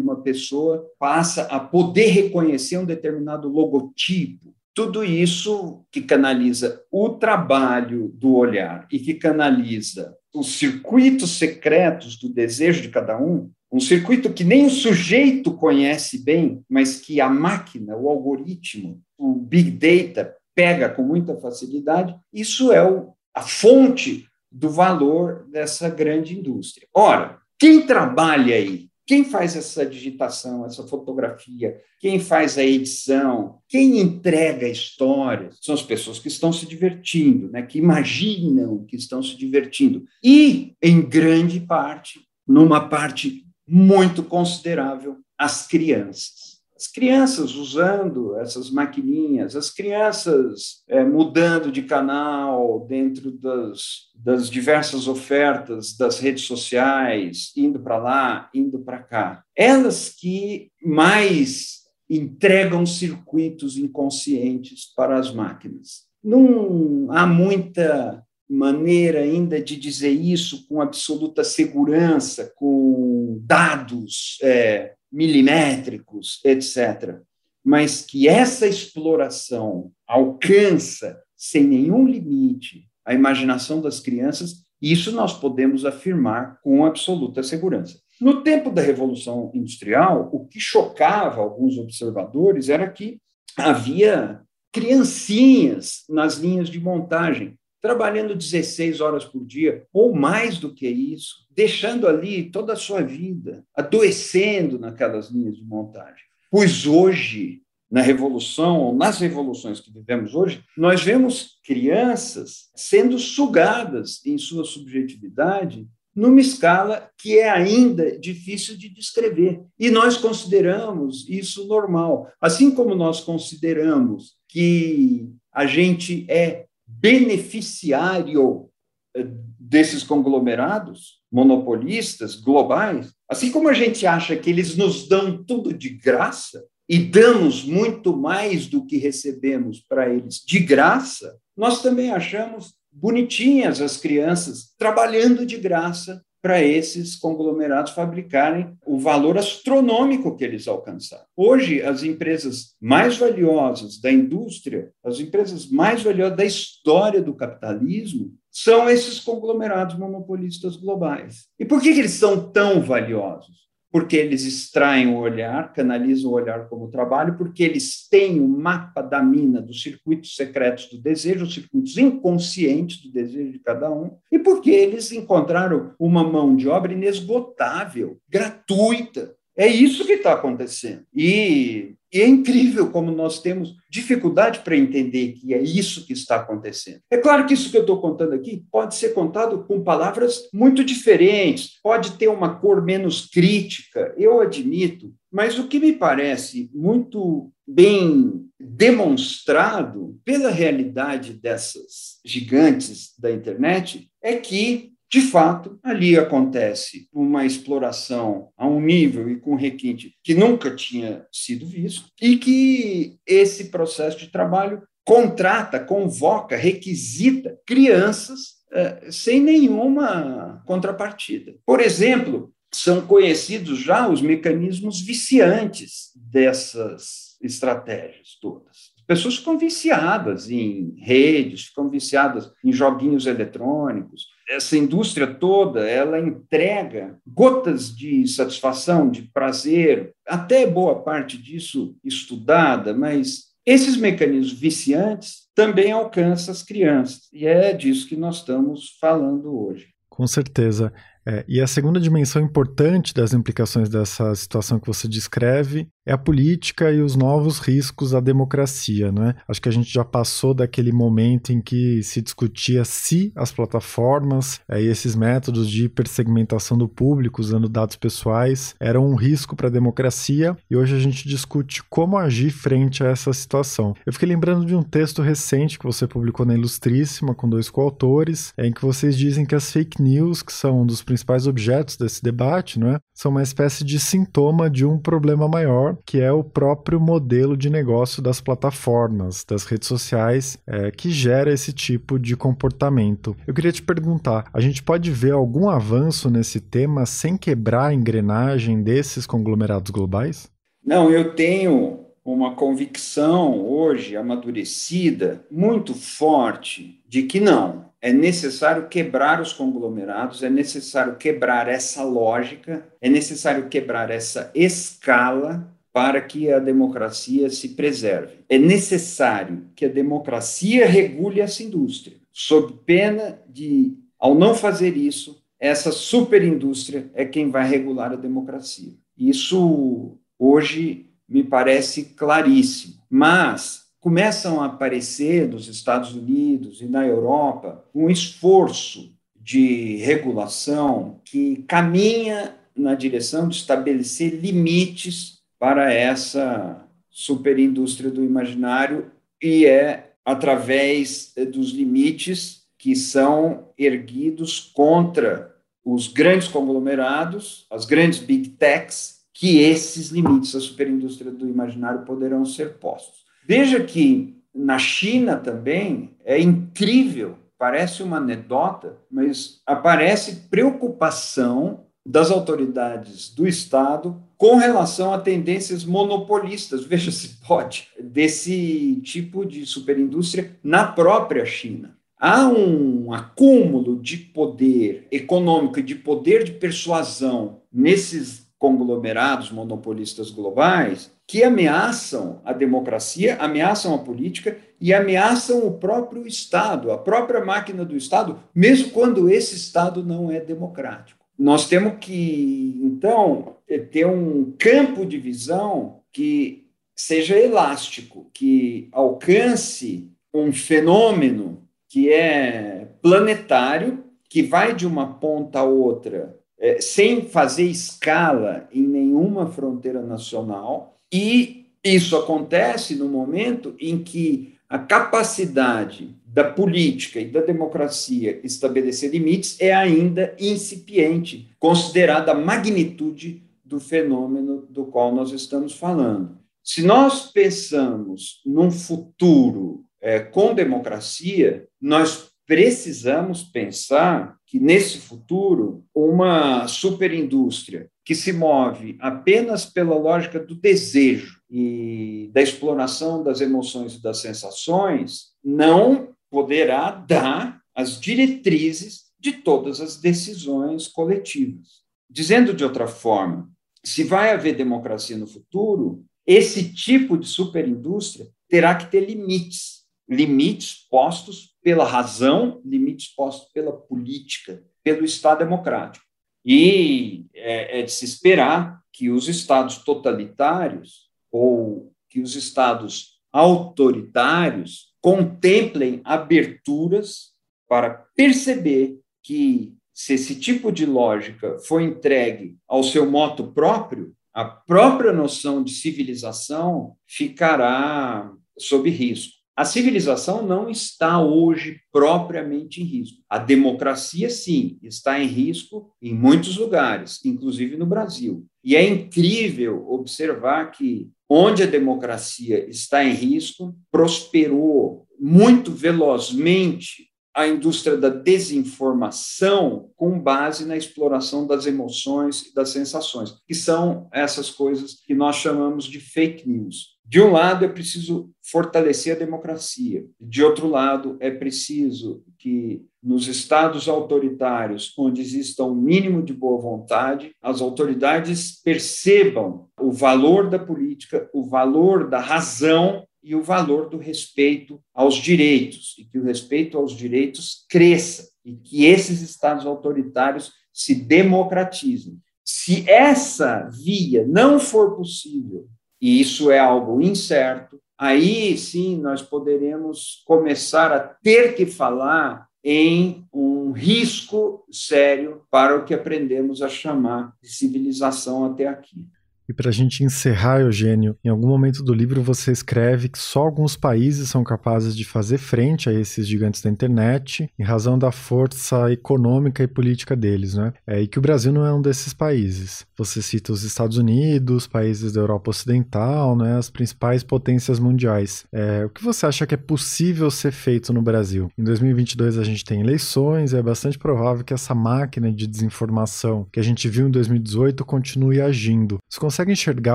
uma 0.00 0.22
pessoa 0.22 0.84
passa 0.98 1.42
a 1.42 1.60
poder 1.60 2.08
reconhecer 2.08 2.78
um 2.78 2.84
determinado 2.84 3.48
logotipo. 3.48 4.55
Tudo 4.76 5.02
isso 5.02 5.86
que 5.90 6.02
canaliza 6.02 6.82
o 6.92 7.08
trabalho 7.08 8.12
do 8.14 8.34
olhar 8.34 8.86
e 8.92 8.98
que 8.98 9.14
canaliza 9.14 10.14
os 10.34 10.58
circuitos 10.58 11.38
secretos 11.38 12.18
do 12.18 12.28
desejo 12.28 12.82
de 12.82 12.90
cada 12.90 13.18
um, 13.18 13.50
um 13.72 13.80
circuito 13.80 14.30
que 14.30 14.44
nem 14.44 14.66
o 14.66 14.70
sujeito 14.70 15.54
conhece 15.54 16.22
bem, 16.22 16.62
mas 16.68 17.00
que 17.00 17.22
a 17.22 17.30
máquina, 17.30 17.96
o 17.96 18.06
algoritmo, 18.06 19.00
o 19.16 19.32
big 19.32 19.70
data 19.70 20.36
pega 20.54 20.90
com 20.90 21.02
muita 21.02 21.34
facilidade, 21.38 22.14
isso 22.30 22.70
é 22.70 22.86
o, 22.86 23.14
a 23.34 23.40
fonte 23.40 24.28
do 24.52 24.68
valor 24.68 25.48
dessa 25.50 25.88
grande 25.88 26.38
indústria. 26.38 26.86
Ora, 26.92 27.38
quem 27.58 27.86
trabalha 27.86 28.54
aí? 28.54 28.90
Quem 29.06 29.24
faz 29.24 29.54
essa 29.54 29.86
digitação, 29.86 30.66
essa 30.66 30.82
fotografia? 30.82 31.80
Quem 32.00 32.18
faz 32.18 32.58
a 32.58 32.64
edição? 32.64 33.58
Quem 33.68 34.00
entrega 34.00 34.66
a 34.66 34.70
história? 34.70 35.48
São 35.60 35.74
as 35.74 35.82
pessoas 35.82 36.18
que 36.18 36.26
estão 36.26 36.52
se 36.52 36.66
divertindo, 36.66 37.48
né? 37.48 37.62
que 37.62 37.78
imaginam 37.78 38.84
que 38.84 38.96
estão 38.96 39.22
se 39.22 39.36
divertindo. 39.36 40.04
E, 40.22 40.74
em 40.82 41.00
grande 41.00 41.60
parte, 41.60 42.20
numa 42.46 42.88
parte 42.88 43.44
muito 43.66 44.24
considerável 44.24 45.18
as 45.38 45.66
crianças. 45.66 46.55
As 46.76 46.86
crianças 46.86 47.54
usando 47.54 48.36
essas 48.36 48.70
maquininhas, 48.70 49.56
as 49.56 49.70
crianças 49.70 50.82
é, 50.86 51.02
mudando 51.02 51.72
de 51.72 51.82
canal 51.82 52.86
dentro 52.86 53.30
das, 53.30 54.10
das 54.14 54.50
diversas 54.50 55.08
ofertas 55.08 55.96
das 55.96 56.18
redes 56.18 56.44
sociais, 56.44 57.50
indo 57.56 57.80
para 57.80 57.96
lá, 57.96 58.50
indo 58.54 58.78
para 58.80 58.98
cá. 58.98 59.42
Elas 59.56 60.10
que 60.10 60.70
mais 60.84 61.86
entregam 62.10 62.84
circuitos 62.84 63.78
inconscientes 63.78 64.84
para 64.94 65.18
as 65.18 65.32
máquinas. 65.32 66.04
Não 66.22 67.08
há 67.10 67.26
muita 67.26 68.22
maneira 68.48 69.20
ainda 69.20 69.60
de 69.60 69.76
dizer 69.76 70.10
isso 70.10 70.68
com 70.68 70.80
absoluta 70.80 71.42
segurança, 71.42 72.52
com 72.54 73.40
dados 73.44 74.38
é, 74.42 74.95
milimétricos, 75.12 76.40
etc. 76.44 77.20
Mas 77.64 78.02
que 78.02 78.28
essa 78.28 78.66
exploração 78.66 79.90
alcança 80.06 81.20
sem 81.36 81.64
nenhum 81.64 82.06
limite 82.06 82.88
a 83.04 83.14
imaginação 83.14 83.80
das 83.80 84.00
crianças, 84.00 84.64
isso 84.80 85.12
nós 85.12 85.38
podemos 85.38 85.84
afirmar 85.84 86.60
com 86.62 86.84
absoluta 86.84 87.42
segurança. 87.42 87.98
No 88.20 88.42
tempo 88.42 88.70
da 88.70 88.82
Revolução 88.82 89.50
Industrial, 89.54 90.28
o 90.32 90.46
que 90.46 90.58
chocava 90.58 91.40
alguns 91.40 91.76
observadores 91.78 92.68
era 92.68 92.88
que 92.88 93.18
havia 93.56 94.40
criancinhas 94.72 96.04
nas 96.08 96.36
linhas 96.36 96.68
de 96.68 96.80
montagem, 96.80 97.58
trabalhando 97.86 98.34
16 98.34 99.00
horas 99.00 99.24
por 99.24 99.46
dia, 99.46 99.86
ou 99.92 100.12
mais 100.12 100.58
do 100.58 100.74
que 100.74 100.88
isso, 100.88 101.46
deixando 101.52 102.08
ali 102.08 102.50
toda 102.50 102.72
a 102.72 102.76
sua 102.76 103.00
vida, 103.00 103.64
adoecendo 103.72 104.76
naquelas 104.76 105.30
linhas 105.30 105.56
de 105.56 105.62
montagem. 105.62 106.24
Pois 106.50 106.84
hoje, 106.84 107.62
na 107.88 108.02
revolução, 108.02 108.92
nas 108.92 109.20
revoluções 109.20 109.78
que 109.78 109.92
vivemos 109.92 110.34
hoje, 110.34 110.64
nós 110.76 111.00
vemos 111.00 111.60
crianças 111.64 112.70
sendo 112.74 113.20
sugadas 113.20 114.20
em 114.26 114.36
sua 114.36 114.64
subjetividade 114.64 115.86
numa 116.12 116.40
escala 116.40 117.08
que 117.16 117.38
é 117.38 117.48
ainda 117.48 118.18
difícil 118.18 118.76
de 118.76 118.88
descrever. 118.88 119.60
E 119.78 119.90
nós 119.90 120.16
consideramos 120.16 121.28
isso 121.28 121.68
normal. 121.68 122.28
Assim 122.40 122.72
como 122.72 122.96
nós 122.96 123.20
consideramos 123.20 124.32
que 124.48 125.28
a 125.52 125.66
gente 125.66 126.26
é 126.28 126.65
beneficiário 126.86 128.68
eh, 129.16 129.26
desses 129.58 130.02
conglomerados 130.02 131.20
monopolistas 131.30 132.36
globais, 132.36 133.12
assim 133.28 133.50
como 133.50 133.68
a 133.68 133.72
gente 133.72 134.06
acha 134.06 134.36
que 134.36 134.48
eles 134.48 134.76
nos 134.76 135.08
dão 135.08 135.44
tudo 135.44 135.72
de 135.72 135.90
graça 135.90 136.64
e 136.88 136.98
damos 136.98 137.64
muito 137.64 138.16
mais 138.16 138.66
do 138.66 138.86
que 138.86 138.96
recebemos 138.96 139.80
para 139.80 140.08
eles 140.08 140.36
de 140.46 140.60
graça, 140.60 141.36
nós 141.56 141.82
também 141.82 142.12
achamos 142.12 142.74
bonitinhas 142.92 143.80
as 143.80 143.96
crianças 143.96 144.74
trabalhando 144.78 145.44
de 145.44 145.58
graça 145.58 146.24
para 146.46 146.62
esses 146.62 147.16
conglomerados 147.16 147.90
fabricarem 147.90 148.78
o 148.86 149.00
valor 149.00 149.36
astronômico 149.36 150.36
que 150.36 150.44
eles 150.44 150.68
alcançaram. 150.68 151.24
Hoje, 151.36 151.82
as 151.82 152.04
empresas 152.04 152.76
mais 152.80 153.18
valiosas 153.18 154.00
da 154.00 154.12
indústria, 154.12 154.92
as 155.04 155.18
empresas 155.18 155.68
mais 155.68 156.04
valiosas 156.04 156.36
da 156.36 156.44
história 156.44 157.20
do 157.20 157.34
capitalismo, 157.34 158.32
são 158.48 158.88
esses 158.88 159.18
conglomerados 159.18 159.98
monopolistas 159.98 160.76
globais. 160.76 161.48
E 161.58 161.64
por 161.64 161.82
que, 161.82 161.92
que 161.92 161.98
eles 161.98 162.12
são 162.12 162.52
tão 162.52 162.80
valiosos? 162.80 163.65
Porque 163.90 164.16
eles 164.16 164.44
extraem 164.44 165.08
o 165.08 165.16
olhar, 165.16 165.72
canalizam 165.72 166.30
o 166.30 166.34
olhar 166.34 166.68
como 166.68 166.90
trabalho, 166.90 167.36
porque 167.36 167.62
eles 167.62 168.06
têm 168.08 168.40
o 168.40 168.48
mapa 168.48 169.00
da 169.00 169.22
mina 169.22 169.60
dos 169.60 169.82
circuitos 169.82 170.36
secretos 170.36 170.86
do 170.86 170.98
desejo, 170.98 171.44
os 171.44 171.54
circuitos 171.54 171.96
inconscientes 171.96 173.02
do 173.02 173.10
desejo 173.10 173.52
de 173.52 173.58
cada 173.58 173.90
um, 173.90 174.10
e 174.30 174.38
porque 174.38 174.70
eles 174.70 175.12
encontraram 175.12 175.94
uma 175.98 176.22
mão 176.22 176.54
de 176.54 176.68
obra 176.68 176.92
inesgotável, 176.92 178.18
gratuita. 178.28 179.34
É 179.56 179.66
isso 179.66 180.04
que 180.04 180.14
está 180.14 180.34
acontecendo. 180.34 181.04
E 181.14 181.94
E 182.16 182.22
é 182.22 182.26
incrível 182.26 182.90
como 182.90 183.10
nós 183.10 183.42
temos 183.42 183.74
dificuldade 183.90 184.60
para 184.60 184.74
entender 184.74 185.32
que 185.32 185.52
é 185.52 185.62
isso 185.62 186.06
que 186.06 186.14
está 186.14 186.36
acontecendo. 186.36 187.00
É 187.10 187.18
claro 187.18 187.44
que 187.44 187.52
isso 187.52 187.70
que 187.70 187.76
eu 187.76 187.82
estou 187.82 188.00
contando 188.00 188.32
aqui 188.32 188.64
pode 188.72 188.94
ser 188.94 189.10
contado 189.10 189.64
com 189.64 189.84
palavras 189.84 190.48
muito 190.50 190.82
diferentes, 190.82 191.78
pode 191.82 192.12
ter 192.12 192.28
uma 192.28 192.58
cor 192.58 192.82
menos 192.82 193.26
crítica, 193.26 194.14
eu 194.16 194.40
admito, 194.40 195.12
mas 195.30 195.58
o 195.58 195.68
que 195.68 195.78
me 195.78 195.92
parece 195.92 196.70
muito 196.72 197.52
bem 197.68 198.48
demonstrado 198.58 200.18
pela 200.24 200.48
realidade 200.50 201.34
dessas 201.34 202.18
gigantes 202.24 203.12
da 203.18 203.30
internet 203.30 204.10
é 204.22 204.36
que 204.36 204.95
de 205.10 205.20
fato, 205.20 205.78
ali 205.82 206.18
acontece 206.18 207.08
uma 207.12 207.46
exploração 207.46 208.50
a 208.56 208.66
um 208.66 208.80
nível 208.80 209.30
e 209.30 209.38
com 209.38 209.54
requinte 209.54 210.14
que 210.22 210.34
nunca 210.34 210.74
tinha 210.74 211.24
sido 211.32 211.66
visto, 211.66 212.08
e 212.20 212.36
que 212.36 213.16
esse 213.26 213.70
processo 213.70 214.18
de 214.18 214.28
trabalho 214.28 214.82
contrata, 215.04 215.78
convoca, 215.78 216.56
requisita 216.56 217.56
crianças 217.64 218.56
eh, 218.72 219.08
sem 219.10 219.40
nenhuma 219.40 220.62
contrapartida. 220.66 221.54
Por 221.64 221.80
exemplo, 221.80 222.52
são 222.74 223.06
conhecidos 223.06 223.78
já 223.78 224.08
os 224.08 224.20
mecanismos 224.20 225.00
viciantes 225.00 226.10
dessas 226.16 227.36
estratégias 227.40 228.36
todas 228.40 228.96
pessoas 229.06 229.36
ficam 229.36 229.56
viciadas 229.56 230.50
em 230.50 230.94
redes, 230.98 231.66
ficam 231.66 231.88
viciadas 231.88 232.50
em 232.64 232.72
joguinhos 232.72 233.26
eletrônicos, 233.26 234.26
essa 234.48 234.76
indústria 234.76 235.26
toda, 235.26 235.88
ela 235.88 236.20
entrega 236.20 237.18
gotas 237.26 237.94
de 237.94 238.26
satisfação, 238.28 239.10
de 239.10 239.22
prazer, 239.22 240.12
até 240.26 240.66
boa 240.66 241.02
parte 241.02 241.36
disso 241.36 241.96
estudada, 242.04 242.94
mas 242.94 243.46
esses 243.64 243.96
mecanismos 243.96 244.52
viciantes 244.52 245.48
também 245.54 245.90
alcançam 245.90 246.52
as 246.52 246.62
crianças, 246.62 247.28
e 247.32 247.46
é 247.46 247.72
disso 247.72 248.08
que 248.08 248.16
nós 248.16 248.36
estamos 248.36 248.96
falando 249.00 249.58
hoje. 249.58 249.88
Com 250.08 250.26
certeza. 250.26 250.92
É, 251.26 251.44
e 251.48 251.60
a 251.60 251.66
segunda 251.66 252.00
dimensão 252.00 252.40
importante 252.40 253.12
das 253.12 253.34
implicações 253.34 253.88
dessa 253.88 254.34
situação 254.34 254.78
que 254.78 254.86
você 254.86 255.08
descreve 255.08 255.88
é 256.06 256.12
a 256.12 256.18
política 256.18 256.92
e 256.92 257.00
os 257.00 257.16
novos 257.16 257.58
riscos 257.58 258.14
à 258.14 258.20
democracia, 258.20 259.10
não 259.10 259.24
é? 259.24 259.34
Acho 259.48 259.60
que 259.60 259.68
a 259.68 259.72
gente 259.72 259.92
já 259.92 260.04
passou 260.04 260.54
daquele 260.54 260.92
momento 260.92 261.52
em 261.52 261.60
que 261.60 262.02
se 262.02 262.22
discutia 262.22 262.84
se 262.84 263.32
as 263.34 263.50
plataformas 263.50 264.60
é, 264.68 264.82
e 264.82 264.86
esses 264.86 265.16
métodos 265.16 265.68
de 265.68 265.84
hipersegmentação 265.84 266.78
do 266.78 266.88
público 266.88 267.40
usando 267.40 267.68
dados 267.68 267.96
pessoais 267.96 268.74
eram 268.78 269.06
um 269.06 269.16
risco 269.16 269.56
para 269.56 269.68
a 269.68 269.70
democracia 269.70 270.56
e 270.70 270.76
hoje 270.76 270.94
a 270.94 270.98
gente 270.98 271.28
discute 271.28 271.82
como 271.90 272.16
agir 272.16 272.50
frente 272.50 273.02
a 273.02 273.08
essa 273.08 273.32
situação. 273.32 273.94
Eu 274.04 274.12
fiquei 274.12 274.28
lembrando 274.28 274.64
de 274.64 274.74
um 274.74 274.82
texto 274.82 275.22
recente 275.22 275.78
que 275.78 275.86
você 275.86 276.06
publicou 276.06 276.46
na 276.46 276.54
Ilustríssima 276.54 277.34
com 277.34 277.48
dois 277.48 277.68
coautores, 277.68 278.52
em 278.56 278.72
que 278.72 278.82
vocês 278.82 279.16
dizem 279.16 279.44
que 279.44 279.54
as 279.54 279.72
fake 279.72 280.00
news, 280.00 280.42
que 280.42 280.52
são 280.52 280.82
um 280.82 280.86
dos 280.86 281.02
principais 281.02 281.46
objetos 281.46 281.96
desse 281.96 282.22
debate, 282.22 282.78
não 282.78 282.90
é? 282.90 282.98
são 283.14 283.30
uma 283.30 283.42
espécie 283.42 283.82
de 283.82 283.98
sintoma 283.98 284.68
de 284.68 284.84
um 284.84 284.98
problema 284.98 285.48
maior, 285.48 285.95
que 286.04 286.20
é 286.20 286.32
o 286.32 286.44
próprio 286.44 287.00
modelo 287.00 287.56
de 287.56 287.70
negócio 287.70 288.22
das 288.22 288.40
plataformas, 288.40 289.44
das 289.44 289.64
redes 289.64 289.88
sociais, 289.88 290.58
é, 290.66 290.90
que 290.90 291.10
gera 291.10 291.52
esse 291.52 291.72
tipo 291.72 292.18
de 292.18 292.36
comportamento. 292.36 293.36
Eu 293.46 293.54
queria 293.54 293.72
te 293.72 293.82
perguntar: 293.82 294.48
a 294.52 294.60
gente 294.60 294.82
pode 294.82 295.10
ver 295.10 295.32
algum 295.32 295.68
avanço 295.68 296.30
nesse 296.30 296.60
tema 296.60 297.06
sem 297.06 297.36
quebrar 297.36 297.86
a 297.86 297.94
engrenagem 297.94 298.82
desses 298.82 299.26
conglomerados 299.26 299.90
globais? 299.90 300.50
Não, 300.84 301.10
eu 301.10 301.34
tenho 301.34 302.06
uma 302.24 302.54
convicção 302.54 303.64
hoje 303.64 304.16
amadurecida 304.16 305.44
muito 305.50 305.94
forte 305.94 307.00
de 307.08 307.22
que 307.22 307.38
não. 307.38 307.86
É 308.00 308.12
necessário 308.12 308.88
quebrar 308.88 309.40
os 309.40 309.52
conglomerados, 309.52 310.42
é 310.42 310.50
necessário 310.50 311.16
quebrar 311.16 311.68
essa 311.68 312.02
lógica, 312.02 312.86
é 313.00 313.08
necessário 313.08 313.68
quebrar 313.68 314.10
essa 314.10 314.50
escala 314.54 315.72
para 315.96 316.20
que 316.20 316.52
a 316.52 316.58
democracia 316.58 317.48
se 317.48 317.70
preserve. 317.70 318.40
É 318.50 318.58
necessário 318.58 319.62
que 319.74 319.86
a 319.86 319.88
democracia 319.88 320.86
regule 320.86 321.40
essa 321.40 321.62
indústria, 321.62 322.18
sob 322.30 322.74
pena 322.84 323.40
de, 323.48 323.96
ao 324.18 324.34
não 324.34 324.54
fazer 324.54 324.94
isso, 324.94 325.42
essa 325.58 325.90
superindústria 325.90 327.10
é 327.14 327.24
quem 327.24 327.50
vai 327.50 327.66
regular 327.66 328.12
a 328.12 328.16
democracia. 328.16 328.92
Isso 329.16 330.18
hoje 330.38 331.06
me 331.26 331.42
parece 331.42 332.04
claríssimo. 332.14 332.96
Mas 333.08 333.86
começam 333.98 334.60
a 334.60 334.66
aparecer 334.66 335.48
nos 335.48 335.66
Estados 335.66 336.14
Unidos 336.14 336.82
e 336.82 336.84
na 336.84 337.06
Europa 337.06 337.82
um 337.94 338.10
esforço 338.10 339.16
de 339.34 339.96
regulação 339.96 341.22
que 341.24 341.64
caminha 341.66 342.54
na 342.76 342.94
direção 342.94 343.48
de 343.48 343.56
estabelecer 343.56 344.34
limites 344.34 345.35
para 345.58 345.92
essa 345.92 346.86
superindústria 347.10 348.10
do 348.10 348.24
imaginário 348.24 349.10
e 349.42 349.64
é 349.64 350.12
através 350.24 351.32
dos 351.52 351.70
limites 351.70 352.66
que 352.78 352.94
são 352.94 353.70
erguidos 353.78 354.60
contra 354.74 355.54
os 355.84 356.08
grandes 356.08 356.48
conglomerados, 356.48 357.66
as 357.70 357.84
grandes 357.84 358.18
big 358.18 358.50
techs, 358.50 359.24
que 359.32 359.60
esses 359.60 360.10
limites 360.10 360.54
à 360.54 360.60
superindústria 360.60 361.30
do 361.30 361.48
imaginário 361.48 362.04
poderão 362.04 362.44
ser 362.44 362.74
postos. 362.74 363.24
Veja 363.46 363.82
que 363.82 364.36
na 364.54 364.78
China 364.78 365.36
também 365.36 366.16
é 366.24 366.40
incrível, 366.40 367.38
parece 367.58 368.02
uma 368.02 368.16
anedota, 368.16 368.98
mas 369.10 369.60
aparece 369.66 370.48
preocupação 370.50 371.85
das 372.06 372.30
autoridades 372.30 373.28
do 373.28 373.46
Estado 373.46 374.22
com 374.38 374.56
relação 374.56 375.12
a 375.12 375.18
tendências 375.18 375.84
monopolistas, 375.84 376.84
veja 376.86 377.10
se 377.10 377.40
pode, 377.46 377.88
desse 378.00 379.00
tipo 379.02 379.44
de 379.44 379.66
superindústria 379.66 380.56
na 380.62 380.84
própria 380.84 381.44
China. 381.44 381.96
Há 382.18 382.48
um 382.48 383.12
acúmulo 383.12 384.00
de 384.00 384.16
poder 384.16 385.06
econômico 385.10 385.80
e 385.80 385.82
de 385.82 385.94
poder 385.94 386.44
de 386.44 386.52
persuasão 386.52 387.60
nesses 387.70 388.46
conglomerados 388.58 389.50
monopolistas 389.50 390.30
globais 390.30 391.12
que 391.26 391.42
ameaçam 391.42 392.40
a 392.42 392.54
democracia, 392.54 393.36
ameaçam 393.38 393.94
a 393.94 393.98
política 393.98 394.56
e 394.80 394.94
ameaçam 394.94 395.66
o 395.66 395.72
próprio 395.72 396.26
Estado, 396.26 396.90
a 396.90 396.96
própria 396.96 397.44
máquina 397.44 397.84
do 397.84 397.96
Estado, 397.96 398.38
mesmo 398.54 398.90
quando 398.92 399.28
esse 399.28 399.56
Estado 399.56 400.02
não 400.02 400.30
é 400.30 400.40
democrático. 400.40 401.25
Nós 401.38 401.68
temos 401.68 401.94
que, 402.00 402.80
então, 402.82 403.56
ter 403.90 404.06
um 404.06 404.52
campo 404.58 405.04
de 405.04 405.18
visão 405.18 406.00
que 406.12 406.66
seja 406.94 407.38
elástico, 407.38 408.30
que 408.32 408.88
alcance 408.92 410.10
um 410.32 410.52
fenômeno 410.52 411.62
que 411.88 412.10
é 412.10 412.88
planetário, 413.02 414.04
que 414.28 414.42
vai 414.42 414.74
de 414.74 414.86
uma 414.86 415.14
ponta 415.14 415.60
a 415.60 415.64
outra 415.64 416.38
é, 416.58 416.80
sem 416.80 417.22
fazer 417.22 417.64
escala 417.64 418.68
em 418.72 418.82
nenhuma 418.82 419.46
fronteira 419.46 420.00
nacional, 420.02 420.98
e 421.12 421.66
isso 421.84 422.16
acontece 422.16 422.96
no 422.96 423.08
momento 423.08 423.74
em 423.78 424.02
que 424.02 424.54
a 424.68 424.78
capacidade 424.78 426.15
da 426.36 426.44
política 426.44 427.18
e 427.18 427.24
da 427.24 427.40
democracia 427.40 428.38
estabelecer 428.44 429.10
limites 429.10 429.58
é 429.58 429.72
ainda 429.72 430.36
incipiente, 430.38 431.48
considerada 431.58 432.32
a 432.32 432.34
magnitude 432.34 433.42
do 433.64 433.80
fenômeno 433.80 434.66
do 434.68 434.84
qual 434.84 435.14
nós 435.14 435.32
estamos 435.32 435.72
falando. 435.72 436.36
Se 436.62 436.82
nós 436.82 437.32
pensamos 437.32 438.42
num 438.44 438.70
futuro 438.70 439.86
é, 439.98 440.20
com 440.20 440.54
democracia, 440.54 441.66
nós 441.80 442.28
precisamos 442.46 443.42
pensar 443.42 444.36
que 444.46 444.60
nesse 444.60 444.98
futuro 444.98 445.86
uma 445.94 446.68
superindústria 446.68 447.88
que 448.04 448.14
se 448.14 448.34
move 448.34 448.98
apenas 449.00 449.64
pela 449.64 449.96
lógica 449.96 450.38
do 450.38 450.54
desejo 450.54 451.40
e 451.50 452.30
da 452.34 452.42
exploração 452.42 453.22
das 453.22 453.40
emoções 453.40 453.94
e 453.94 454.02
das 454.02 454.18
sensações 454.18 455.28
não 455.42 456.14
poderá 456.30 456.90
dar 456.90 457.60
as 457.74 458.00
diretrizes 458.00 459.06
de 459.18 459.32
todas 459.32 459.80
as 459.80 459.96
decisões 459.96 460.88
coletivas. 460.88 461.82
Dizendo 462.08 462.54
de 462.54 462.64
outra 462.64 462.86
forma, 462.86 463.50
se 463.84 464.04
vai 464.04 464.32
haver 464.32 464.56
democracia 464.56 465.16
no 465.16 465.26
futuro, 465.26 466.04
esse 466.26 466.72
tipo 466.72 467.16
de 467.16 467.26
superindústria 467.26 468.28
terá 468.48 468.74
que 468.74 468.90
ter 468.90 469.00
limites 469.00 469.76
limites 470.08 470.86
postos 470.88 471.56
pela 471.62 471.84
razão, 471.84 472.60
limites 472.64 473.08
postos 473.08 473.50
pela 473.52 473.72
política, 473.72 474.62
pelo 474.82 475.04
Estado 475.04 475.40
democrático. 475.40 476.04
E 476.44 477.26
é, 477.34 477.80
é 477.80 477.82
de 477.82 477.90
se 477.90 478.04
esperar 478.04 478.80
que 478.92 479.10
os 479.10 479.28
Estados 479.28 479.78
totalitários, 479.78 481.10
ou 481.30 481.92
que 482.08 482.20
os 482.20 482.36
estados 482.36 483.20
autoritários 483.32 484.94
contemplem 485.06 486.00
aberturas 486.02 487.30
para 487.68 487.90
perceber 488.16 488.98
que, 489.22 489.72
se 489.94 490.14
esse 490.14 490.34
tipo 490.34 490.72
de 490.72 490.84
lógica 490.84 491.60
for 491.60 491.80
entregue 491.80 492.56
ao 492.66 492.82
seu 492.82 493.08
moto 493.08 493.52
próprio, 493.52 494.12
a 494.34 494.44
própria 494.44 495.12
noção 495.12 495.62
de 495.62 495.74
civilização 495.74 496.96
ficará 497.06 498.32
sob 498.58 498.90
risco. 498.90 499.35
A 499.56 499.64
civilização 499.64 500.46
não 500.46 500.68
está 500.68 501.18
hoje 501.18 501.80
propriamente 501.90 502.82
em 502.82 502.84
risco. 502.84 503.22
A 503.26 503.38
democracia, 503.38 504.28
sim, 504.28 504.78
está 504.82 505.18
em 505.18 505.26
risco 505.26 505.90
em 506.02 506.12
muitos 506.12 506.58
lugares, 506.58 507.24
inclusive 507.24 507.74
no 507.74 507.86
Brasil. 507.86 508.44
E 508.62 508.76
é 508.76 508.86
incrível 508.86 509.86
observar 509.88 510.72
que, 510.72 511.08
onde 511.26 511.62
a 511.62 511.66
democracia 511.66 512.68
está 512.68 513.02
em 513.02 513.14
risco, 513.14 513.74
prosperou 513.90 515.06
muito 515.18 515.72
velozmente 515.72 517.06
a 517.34 517.46
indústria 517.46 517.96
da 517.96 518.08
desinformação 518.08 519.90
com 519.96 520.18
base 520.18 520.66
na 520.66 520.76
exploração 520.76 521.46
das 521.46 521.64
emoções 521.64 522.42
e 522.42 522.54
das 522.54 522.70
sensações, 522.70 523.34
que 523.46 523.54
são 523.54 524.08
essas 524.12 524.50
coisas 524.50 524.94
que 524.94 525.14
nós 525.14 525.36
chamamos 525.36 525.84
de 525.84 526.00
fake 526.00 526.48
news. 526.48 526.95
De 527.08 527.20
um 527.20 527.30
lado, 527.30 527.64
é 527.64 527.68
preciso 527.68 528.32
fortalecer 528.42 529.14
a 529.14 529.18
democracia, 529.18 530.04
de 530.20 530.42
outro 530.42 530.66
lado, 530.66 531.16
é 531.20 531.30
preciso 531.30 532.24
que 532.36 532.84
nos 533.00 533.28
estados 533.28 533.88
autoritários, 533.88 534.92
onde 534.98 535.20
exista 535.20 535.62
um 535.62 535.74
mínimo 535.74 536.20
de 536.20 536.34
boa 536.34 536.60
vontade, 536.60 537.30
as 537.40 537.60
autoridades 537.60 538.60
percebam 538.60 539.68
o 539.80 539.92
valor 539.92 540.50
da 540.50 540.58
política, 540.58 541.30
o 541.32 541.44
valor 541.44 542.10
da 542.10 542.18
razão 542.18 543.06
e 543.22 543.36
o 543.36 543.42
valor 543.42 543.88
do 543.88 543.98
respeito 543.98 544.82
aos 544.92 545.14
direitos, 545.14 545.94
e 545.98 546.04
que 546.04 546.18
o 546.18 546.24
respeito 546.24 546.76
aos 546.76 546.92
direitos 546.92 547.64
cresça, 547.68 548.28
e 548.44 548.56
que 548.56 548.84
esses 548.84 549.20
estados 549.20 549.64
autoritários 549.64 550.52
se 550.72 550.92
democratizem. 550.92 552.18
Se 552.44 552.88
essa 552.90 553.68
via 553.70 554.26
não 554.26 554.58
for 554.58 554.96
possível, 554.96 555.68
e 556.00 556.20
isso 556.20 556.50
é 556.50 556.58
algo 556.58 557.00
incerto, 557.00 557.80
aí 557.98 558.56
sim 558.56 559.00
nós 559.00 559.22
poderemos 559.22 560.22
começar 560.26 560.92
a 560.92 561.00
ter 561.00 561.54
que 561.54 561.66
falar 561.66 562.46
em 562.62 563.24
um 563.32 563.70
risco 563.72 564.64
sério 564.70 565.42
para 565.50 565.76
o 565.76 565.84
que 565.84 565.94
aprendemos 565.94 566.62
a 566.62 566.68
chamar 566.68 567.32
de 567.40 567.48
civilização 567.48 568.44
até 568.44 568.66
aqui. 568.66 569.06
E 569.48 569.52
para 569.52 569.68
a 569.68 569.72
gente 569.72 570.02
encerrar, 570.02 570.60
Eugênio, 570.60 571.16
em 571.24 571.28
algum 571.28 571.46
momento 571.46 571.82
do 571.82 571.94
livro 571.94 572.20
você 572.20 572.50
escreve 572.50 573.08
que 573.08 573.18
só 573.18 573.40
alguns 573.40 573.76
países 573.76 574.28
são 574.28 574.42
capazes 574.42 574.96
de 574.96 575.04
fazer 575.04 575.38
frente 575.38 575.88
a 575.88 575.92
esses 575.92 576.26
gigantes 576.26 576.60
da 576.60 576.68
internet 576.68 577.48
em 577.56 577.62
razão 577.62 577.96
da 577.96 578.10
força 578.10 578.90
econômica 578.90 579.62
e 579.62 579.68
política 579.68 580.16
deles, 580.16 580.54
né? 580.54 580.72
É, 580.86 581.00
e 581.00 581.06
que 581.06 581.18
o 581.18 581.22
Brasil 581.22 581.52
não 581.52 581.64
é 581.64 581.72
um 581.72 581.80
desses 581.80 582.12
países. 582.12 582.84
Você 582.98 583.20
cita 583.20 583.52
os 583.52 583.62
Estados 583.62 583.98
Unidos, 583.98 584.66
países 584.66 585.12
da 585.12 585.20
Europa 585.20 585.50
Ocidental, 585.50 586.34
né, 586.36 586.56
as 586.56 586.70
principais 586.70 587.22
potências 587.22 587.78
mundiais. 587.78 588.46
É, 588.52 588.84
o 588.84 588.90
que 588.90 589.04
você 589.04 589.26
acha 589.26 589.46
que 589.46 589.54
é 589.54 589.58
possível 589.58 590.30
ser 590.30 590.52
feito 590.52 590.92
no 590.92 591.02
Brasil? 591.02 591.50
Em 591.58 591.64
2022 591.64 592.38
a 592.38 592.44
gente 592.44 592.64
tem 592.64 592.80
eleições 592.80 593.52
e 593.52 593.56
é 593.56 593.62
bastante 593.62 593.98
provável 593.98 594.44
que 594.44 594.54
essa 594.54 594.74
máquina 594.74 595.30
de 595.30 595.46
desinformação 595.46 596.46
que 596.50 596.58
a 596.58 596.62
gente 596.62 596.88
viu 596.88 597.08
em 597.08 597.10
2018 597.10 597.84
continue 597.84 598.40
agindo. 598.40 598.98
Você 599.08 599.20
consegue 599.20 599.52
enxergar 599.52 599.94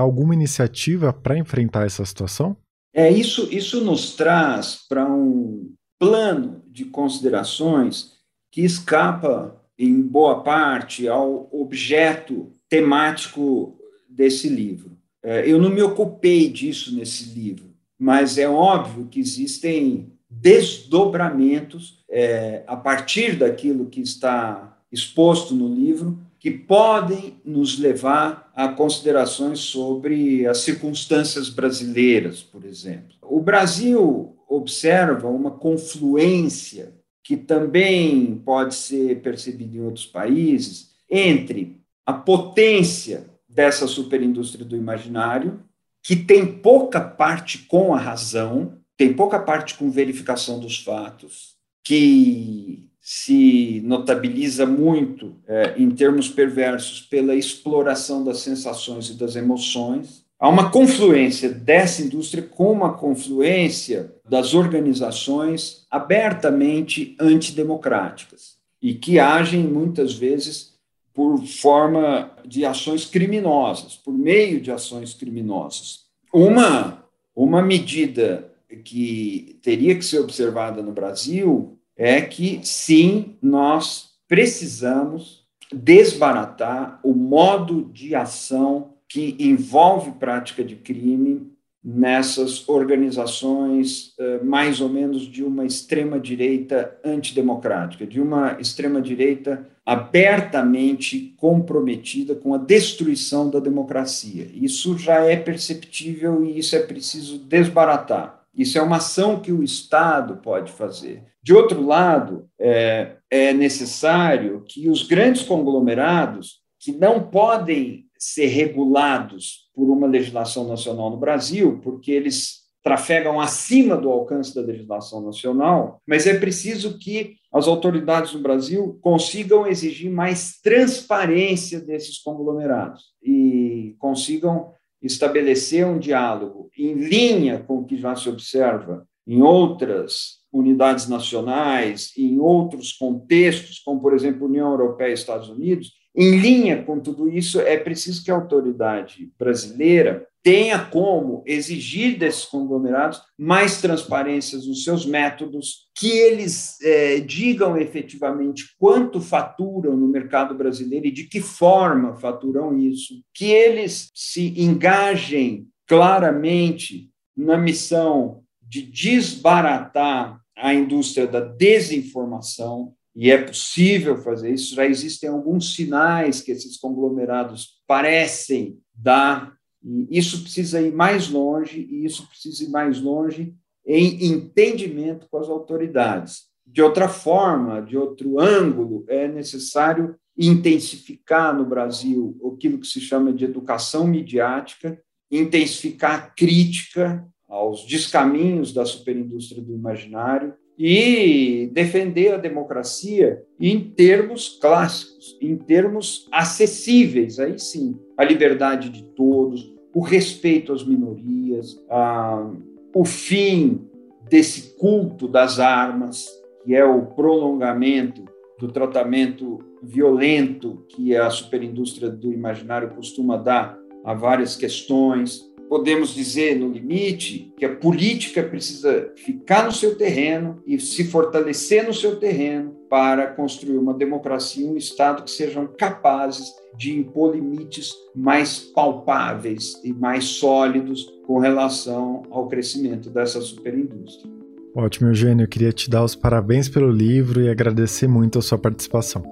alguma 0.00 0.34
iniciativa 0.34 1.12
para 1.12 1.38
enfrentar 1.38 1.84
essa 1.86 2.04
situação? 2.04 2.56
É 2.94 3.10
isso, 3.10 3.48
isso 3.50 3.82
nos 3.82 4.14
traz 4.14 4.78
para 4.88 5.04
um 5.10 5.72
plano 5.98 6.62
de 6.70 6.84
considerações 6.84 8.12
que 8.50 8.62
escapa 8.62 9.56
em 9.78 10.02
boa 10.02 10.42
parte 10.42 11.08
ao 11.08 11.48
objeto 11.52 12.52
temático 12.72 13.78
desse 14.08 14.48
livro. 14.48 14.96
É, 15.22 15.46
eu 15.46 15.58
não 15.60 15.68
me 15.68 15.82
ocupei 15.82 16.48
disso 16.48 16.96
nesse 16.96 17.38
livro, 17.38 17.66
mas 17.98 18.38
é 18.38 18.48
óbvio 18.48 19.08
que 19.10 19.20
existem 19.20 20.10
desdobramentos 20.30 22.02
é, 22.08 22.62
a 22.66 22.74
partir 22.74 23.36
daquilo 23.36 23.90
que 23.90 24.00
está 24.00 24.78
exposto 24.90 25.54
no 25.54 25.68
livro 25.68 26.18
que 26.40 26.50
podem 26.50 27.34
nos 27.44 27.78
levar 27.78 28.50
a 28.56 28.68
considerações 28.68 29.58
sobre 29.58 30.46
as 30.46 30.58
circunstâncias 30.58 31.50
brasileiras, 31.50 32.42
por 32.42 32.64
exemplo. 32.64 33.16
O 33.20 33.38
Brasil 33.38 34.34
observa 34.48 35.28
uma 35.28 35.50
confluência 35.50 36.94
que 37.22 37.36
também 37.36 38.40
pode 38.46 38.74
ser 38.74 39.20
percebida 39.20 39.76
em 39.76 39.82
outros 39.82 40.06
países 40.06 40.90
entre 41.10 41.81
a 42.06 42.12
potência 42.12 43.26
dessa 43.48 43.86
superindústria 43.86 44.64
do 44.64 44.76
imaginário, 44.76 45.60
que 46.02 46.16
tem 46.16 46.46
pouca 46.46 47.00
parte 47.00 47.58
com 47.58 47.94
a 47.94 47.98
razão, 47.98 48.78
tem 48.96 49.12
pouca 49.12 49.38
parte 49.38 49.74
com 49.74 49.90
verificação 49.90 50.58
dos 50.58 50.78
fatos, 50.78 51.54
que 51.84 52.88
se 53.00 53.82
notabiliza 53.84 54.64
muito, 54.64 55.34
é, 55.46 55.74
em 55.76 55.90
termos 55.90 56.28
perversos, 56.28 57.00
pela 57.00 57.34
exploração 57.34 58.22
das 58.24 58.38
sensações 58.38 59.10
e 59.10 59.14
das 59.14 59.34
emoções. 59.34 60.24
Há 60.38 60.48
uma 60.48 60.70
confluência 60.70 61.48
dessa 61.48 62.02
indústria 62.02 62.42
com 62.42 62.70
uma 62.70 62.94
confluência 62.94 64.14
das 64.28 64.54
organizações 64.54 65.84
abertamente 65.90 67.16
antidemocráticas 67.18 68.56
e 68.80 68.94
que 68.94 69.18
agem 69.18 69.64
muitas 69.64 70.14
vezes 70.14 70.71
por 71.14 71.44
forma 71.44 72.30
de 72.44 72.64
ações 72.64 73.04
criminosas, 73.04 73.96
por 73.96 74.12
meio 74.12 74.60
de 74.60 74.70
ações 74.70 75.14
criminosas. 75.14 76.06
Uma, 76.32 77.04
uma 77.36 77.62
medida 77.62 78.50
que 78.84 79.58
teria 79.62 79.94
que 79.94 80.04
ser 80.04 80.20
observada 80.20 80.82
no 80.82 80.92
Brasil 80.92 81.78
é 81.96 82.20
que 82.22 82.60
sim, 82.62 83.36
nós 83.42 84.12
precisamos 84.26 85.46
desbaratar 85.72 86.98
o 87.02 87.14
modo 87.14 87.90
de 87.92 88.14
ação 88.14 88.94
que 89.06 89.36
envolve 89.38 90.12
prática 90.12 90.64
de 90.64 90.74
crime 90.74 91.51
nessas 91.84 92.68
organizações 92.68 94.14
eh, 94.18 94.40
mais 94.42 94.80
ou 94.80 94.88
menos 94.88 95.22
de 95.22 95.42
uma 95.42 95.66
extrema 95.66 96.20
direita 96.20 96.96
antidemocrática, 97.04 98.06
de 98.06 98.20
uma 98.20 98.56
extrema 98.60 99.02
direita 99.02 99.66
abertamente 99.84 101.34
comprometida 101.36 102.36
com 102.36 102.54
a 102.54 102.58
destruição 102.58 103.50
da 103.50 103.58
democracia. 103.58 104.48
Isso 104.54 104.96
já 104.96 105.24
é 105.24 105.36
perceptível 105.36 106.44
e 106.44 106.58
isso 106.58 106.76
é 106.76 106.80
preciso 106.80 107.38
desbaratar. 107.38 108.42
Isso 108.54 108.78
é 108.78 108.82
uma 108.82 108.98
ação 108.98 109.40
que 109.40 109.50
o 109.50 109.62
Estado 109.62 110.36
pode 110.36 110.70
fazer. 110.70 111.24
De 111.42 111.52
outro 111.52 111.84
lado, 111.84 112.48
é, 112.60 113.16
é 113.28 113.52
necessário 113.52 114.62
que 114.68 114.88
os 114.88 115.02
grandes 115.02 115.42
conglomerados, 115.42 116.60
que 116.78 116.92
não 116.92 117.20
podem 117.20 118.04
ser 118.16 118.46
regulados 118.46 119.68
por 119.74 119.90
uma 120.02 120.10
legislação 120.10 120.66
nacional 120.68 121.10
no 121.10 121.16
Brasil, 121.16 121.80
porque 121.82 122.10
eles 122.10 122.62
trafegam 122.82 123.40
acima 123.40 123.96
do 123.96 124.10
alcance 124.10 124.54
da 124.54 124.60
legislação 124.60 125.20
nacional, 125.20 126.00
mas 126.06 126.26
é 126.26 126.38
preciso 126.38 126.98
que 126.98 127.36
as 127.52 127.68
autoridades 127.68 128.34
no 128.34 128.40
Brasil 128.40 128.98
consigam 129.00 129.66
exigir 129.66 130.10
mais 130.10 130.60
transparência 130.60 131.80
desses 131.80 132.18
conglomerados 132.18 133.12
e 133.22 133.94
consigam 133.98 134.72
estabelecer 135.00 135.86
um 135.86 135.98
diálogo 135.98 136.70
em 136.76 136.94
linha 136.94 137.60
com 137.60 137.78
o 137.78 137.84
que 137.84 137.96
já 137.96 138.16
se 138.16 138.28
observa 138.28 139.06
em 139.26 139.42
outras 139.42 140.40
unidades 140.52 141.08
nacionais, 141.08 142.12
em 142.16 142.38
outros 142.38 142.92
contextos, 142.92 143.78
como, 143.78 144.00
por 144.00 144.12
exemplo, 144.14 144.46
União 144.46 144.70
Europeia 144.70 145.10
e 145.10 145.14
Estados 145.14 145.48
Unidos, 145.48 145.92
em 146.14 146.36
linha 146.38 146.82
com 146.82 147.00
tudo 147.00 147.28
isso, 147.30 147.60
é 147.60 147.76
preciso 147.76 148.22
que 148.22 148.30
a 148.30 148.34
autoridade 148.34 149.30
brasileira 149.38 150.26
tenha 150.42 150.78
como 150.78 151.42
exigir 151.46 152.18
desses 152.18 152.44
conglomerados 152.44 153.22
mais 153.38 153.80
transparências 153.80 154.66
nos 154.66 154.82
seus 154.82 155.06
métodos, 155.06 155.88
que 155.94 156.10
eles 156.10 156.80
é, 156.82 157.20
digam 157.20 157.78
efetivamente 157.78 158.74
quanto 158.78 159.20
faturam 159.20 159.96
no 159.96 160.08
mercado 160.08 160.54
brasileiro 160.54 161.06
e 161.06 161.12
de 161.12 161.24
que 161.24 161.40
forma 161.40 162.16
faturam 162.16 162.76
isso, 162.76 163.22
que 163.32 163.46
eles 163.46 164.10
se 164.14 164.60
engajem 164.60 165.68
claramente 165.86 167.08
na 167.36 167.56
missão 167.56 168.42
de 168.60 168.82
desbaratar 168.82 170.40
a 170.56 170.74
indústria 170.74 171.26
da 171.26 171.40
desinformação, 171.40 172.94
e 173.14 173.30
é 173.30 173.38
possível 173.38 174.16
fazer 174.16 174.52
isso, 174.52 174.74
já 174.74 174.86
existem 174.86 175.28
alguns 175.28 175.74
sinais 175.74 176.40
que 176.40 176.50
esses 176.50 176.78
conglomerados 176.78 177.82
parecem 177.86 178.78
dar 178.94 179.54
E 179.84 180.06
isso 180.16 180.42
precisa 180.42 180.80
ir 180.80 180.92
mais 180.92 181.28
longe, 181.28 181.80
e 181.80 182.04
isso 182.04 182.26
precisa 182.28 182.62
ir 182.64 182.70
mais 182.70 183.00
longe 183.00 183.54
em 183.84 184.24
entendimento 184.26 185.26
com 185.28 185.38
as 185.38 185.48
autoridades. 185.48 186.44
De 186.64 186.80
outra 186.80 187.08
forma, 187.08 187.82
de 187.82 187.96
outro 187.96 188.38
ângulo, 188.38 189.04
é 189.08 189.26
necessário 189.26 190.16
intensificar 190.38 191.54
no 191.54 191.66
Brasil 191.66 192.38
aquilo 192.54 192.78
que 192.78 192.86
se 192.86 193.00
chama 193.00 193.32
de 193.32 193.44
educação 193.44 194.06
midiática, 194.06 195.02
intensificar 195.30 196.14
a 196.14 196.20
crítica 196.30 197.26
aos 197.48 197.84
descaminhos 197.84 198.72
da 198.72 198.86
superindústria 198.86 199.62
do 199.62 199.74
imaginário 199.74 200.54
e 200.78 201.70
defender 201.72 202.34
a 202.34 202.38
democracia 202.38 203.42
em 203.60 203.80
termos 203.80 204.58
clássicos, 204.60 205.36
em 205.40 205.56
termos 205.56 206.28
acessíveis, 206.32 207.38
aí 207.38 207.58
sim, 207.58 207.98
a 208.16 208.24
liberdade 208.24 208.88
de 208.88 209.04
todos, 209.04 209.72
o 209.94 210.00
respeito 210.00 210.72
às 210.72 210.84
minorias, 210.84 211.82
a, 211.88 212.50
o 212.94 213.04
fim 213.04 213.86
desse 214.28 214.76
culto 214.76 215.28
das 215.28 215.58
armas, 215.58 216.26
que 216.64 216.74
é 216.74 216.84
o 216.84 217.06
prolongamento 217.06 218.24
do 218.58 218.68
tratamento 218.68 219.58
violento 219.82 220.84
que 220.88 221.16
a 221.16 221.28
superindústria 221.28 222.08
do 222.08 222.32
imaginário 222.32 222.90
costuma 222.90 223.36
dar 223.36 223.76
a 224.04 224.14
várias 224.14 224.56
questões. 224.56 225.42
Podemos 225.72 226.14
dizer, 226.14 226.54
no 226.54 226.68
limite, 226.70 227.50
que 227.56 227.64
a 227.64 227.74
política 227.74 228.42
precisa 228.42 229.10
ficar 229.16 229.64
no 229.64 229.72
seu 229.72 229.96
terreno 229.96 230.62
e 230.66 230.78
se 230.78 231.02
fortalecer 231.02 231.86
no 231.86 231.94
seu 231.94 232.16
terreno 232.16 232.76
para 232.90 233.28
construir 233.28 233.78
uma 233.78 233.94
democracia 233.94 234.66
e 234.66 234.68
um 234.68 234.76
Estado 234.76 235.22
que 235.22 235.30
sejam 235.30 235.66
capazes 235.66 236.52
de 236.76 236.94
impor 236.94 237.34
limites 237.34 237.94
mais 238.14 238.58
palpáveis 238.58 239.80
e 239.82 239.94
mais 239.94 240.24
sólidos 240.24 241.06
com 241.26 241.38
relação 241.38 242.24
ao 242.30 242.48
crescimento 242.48 243.08
dessa 243.08 243.40
superindústria. 243.40 244.30
Ótimo, 244.76 245.08
Eugênio. 245.08 245.44
Eu 245.44 245.48
queria 245.48 245.72
te 245.72 245.88
dar 245.88 246.04
os 246.04 246.14
parabéns 246.14 246.68
pelo 246.68 246.90
livro 246.90 247.40
e 247.40 247.48
agradecer 247.48 248.06
muito 248.06 248.38
a 248.38 248.42
sua 248.42 248.58
participação. 248.58 249.22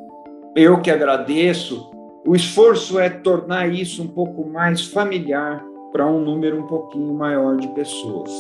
Eu 0.57 0.81
que 0.81 0.91
agradeço. 0.91 1.91
O 2.27 2.35
esforço 2.35 2.99
é 2.99 3.11
tornar 3.11 3.71
isso 3.71 4.03
um 4.03 4.09
pouco 4.09 4.49
mais 4.49 4.87
familiar 4.87 5.69
para 5.93 6.07
um 6.07 6.21
número 6.21 6.61
um 6.63 6.67
pouquinho 6.67 7.15
maior 7.15 7.57
de 7.57 7.69
pessoas. 7.69 8.31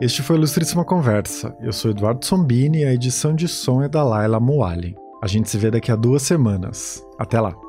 Este 0.00 0.22
foi 0.22 0.36
Ilustríssima 0.36 0.84
Conversa. 0.84 1.56
Eu 1.60 1.72
sou 1.72 1.90
Eduardo 1.90 2.24
Sombini 2.24 2.80
e 2.80 2.84
a 2.84 2.92
edição 2.92 3.34
de 3.34 3.46
som 3.46 3.82
é 3.82 3.88
da 3.88 4.02
Laila 4.02 4.40
Moali. 4.40 4.96
A 5.22 5.26
gente 5.26 5.48
se 5.48 5.56
vê 5.56 5.70
daqui 5.70 5.90
a 5.90 5.96
duas 5.96 6.22
semanas. 6.22 7.02
Até 7.18 7.40
lá! 7.40 7.63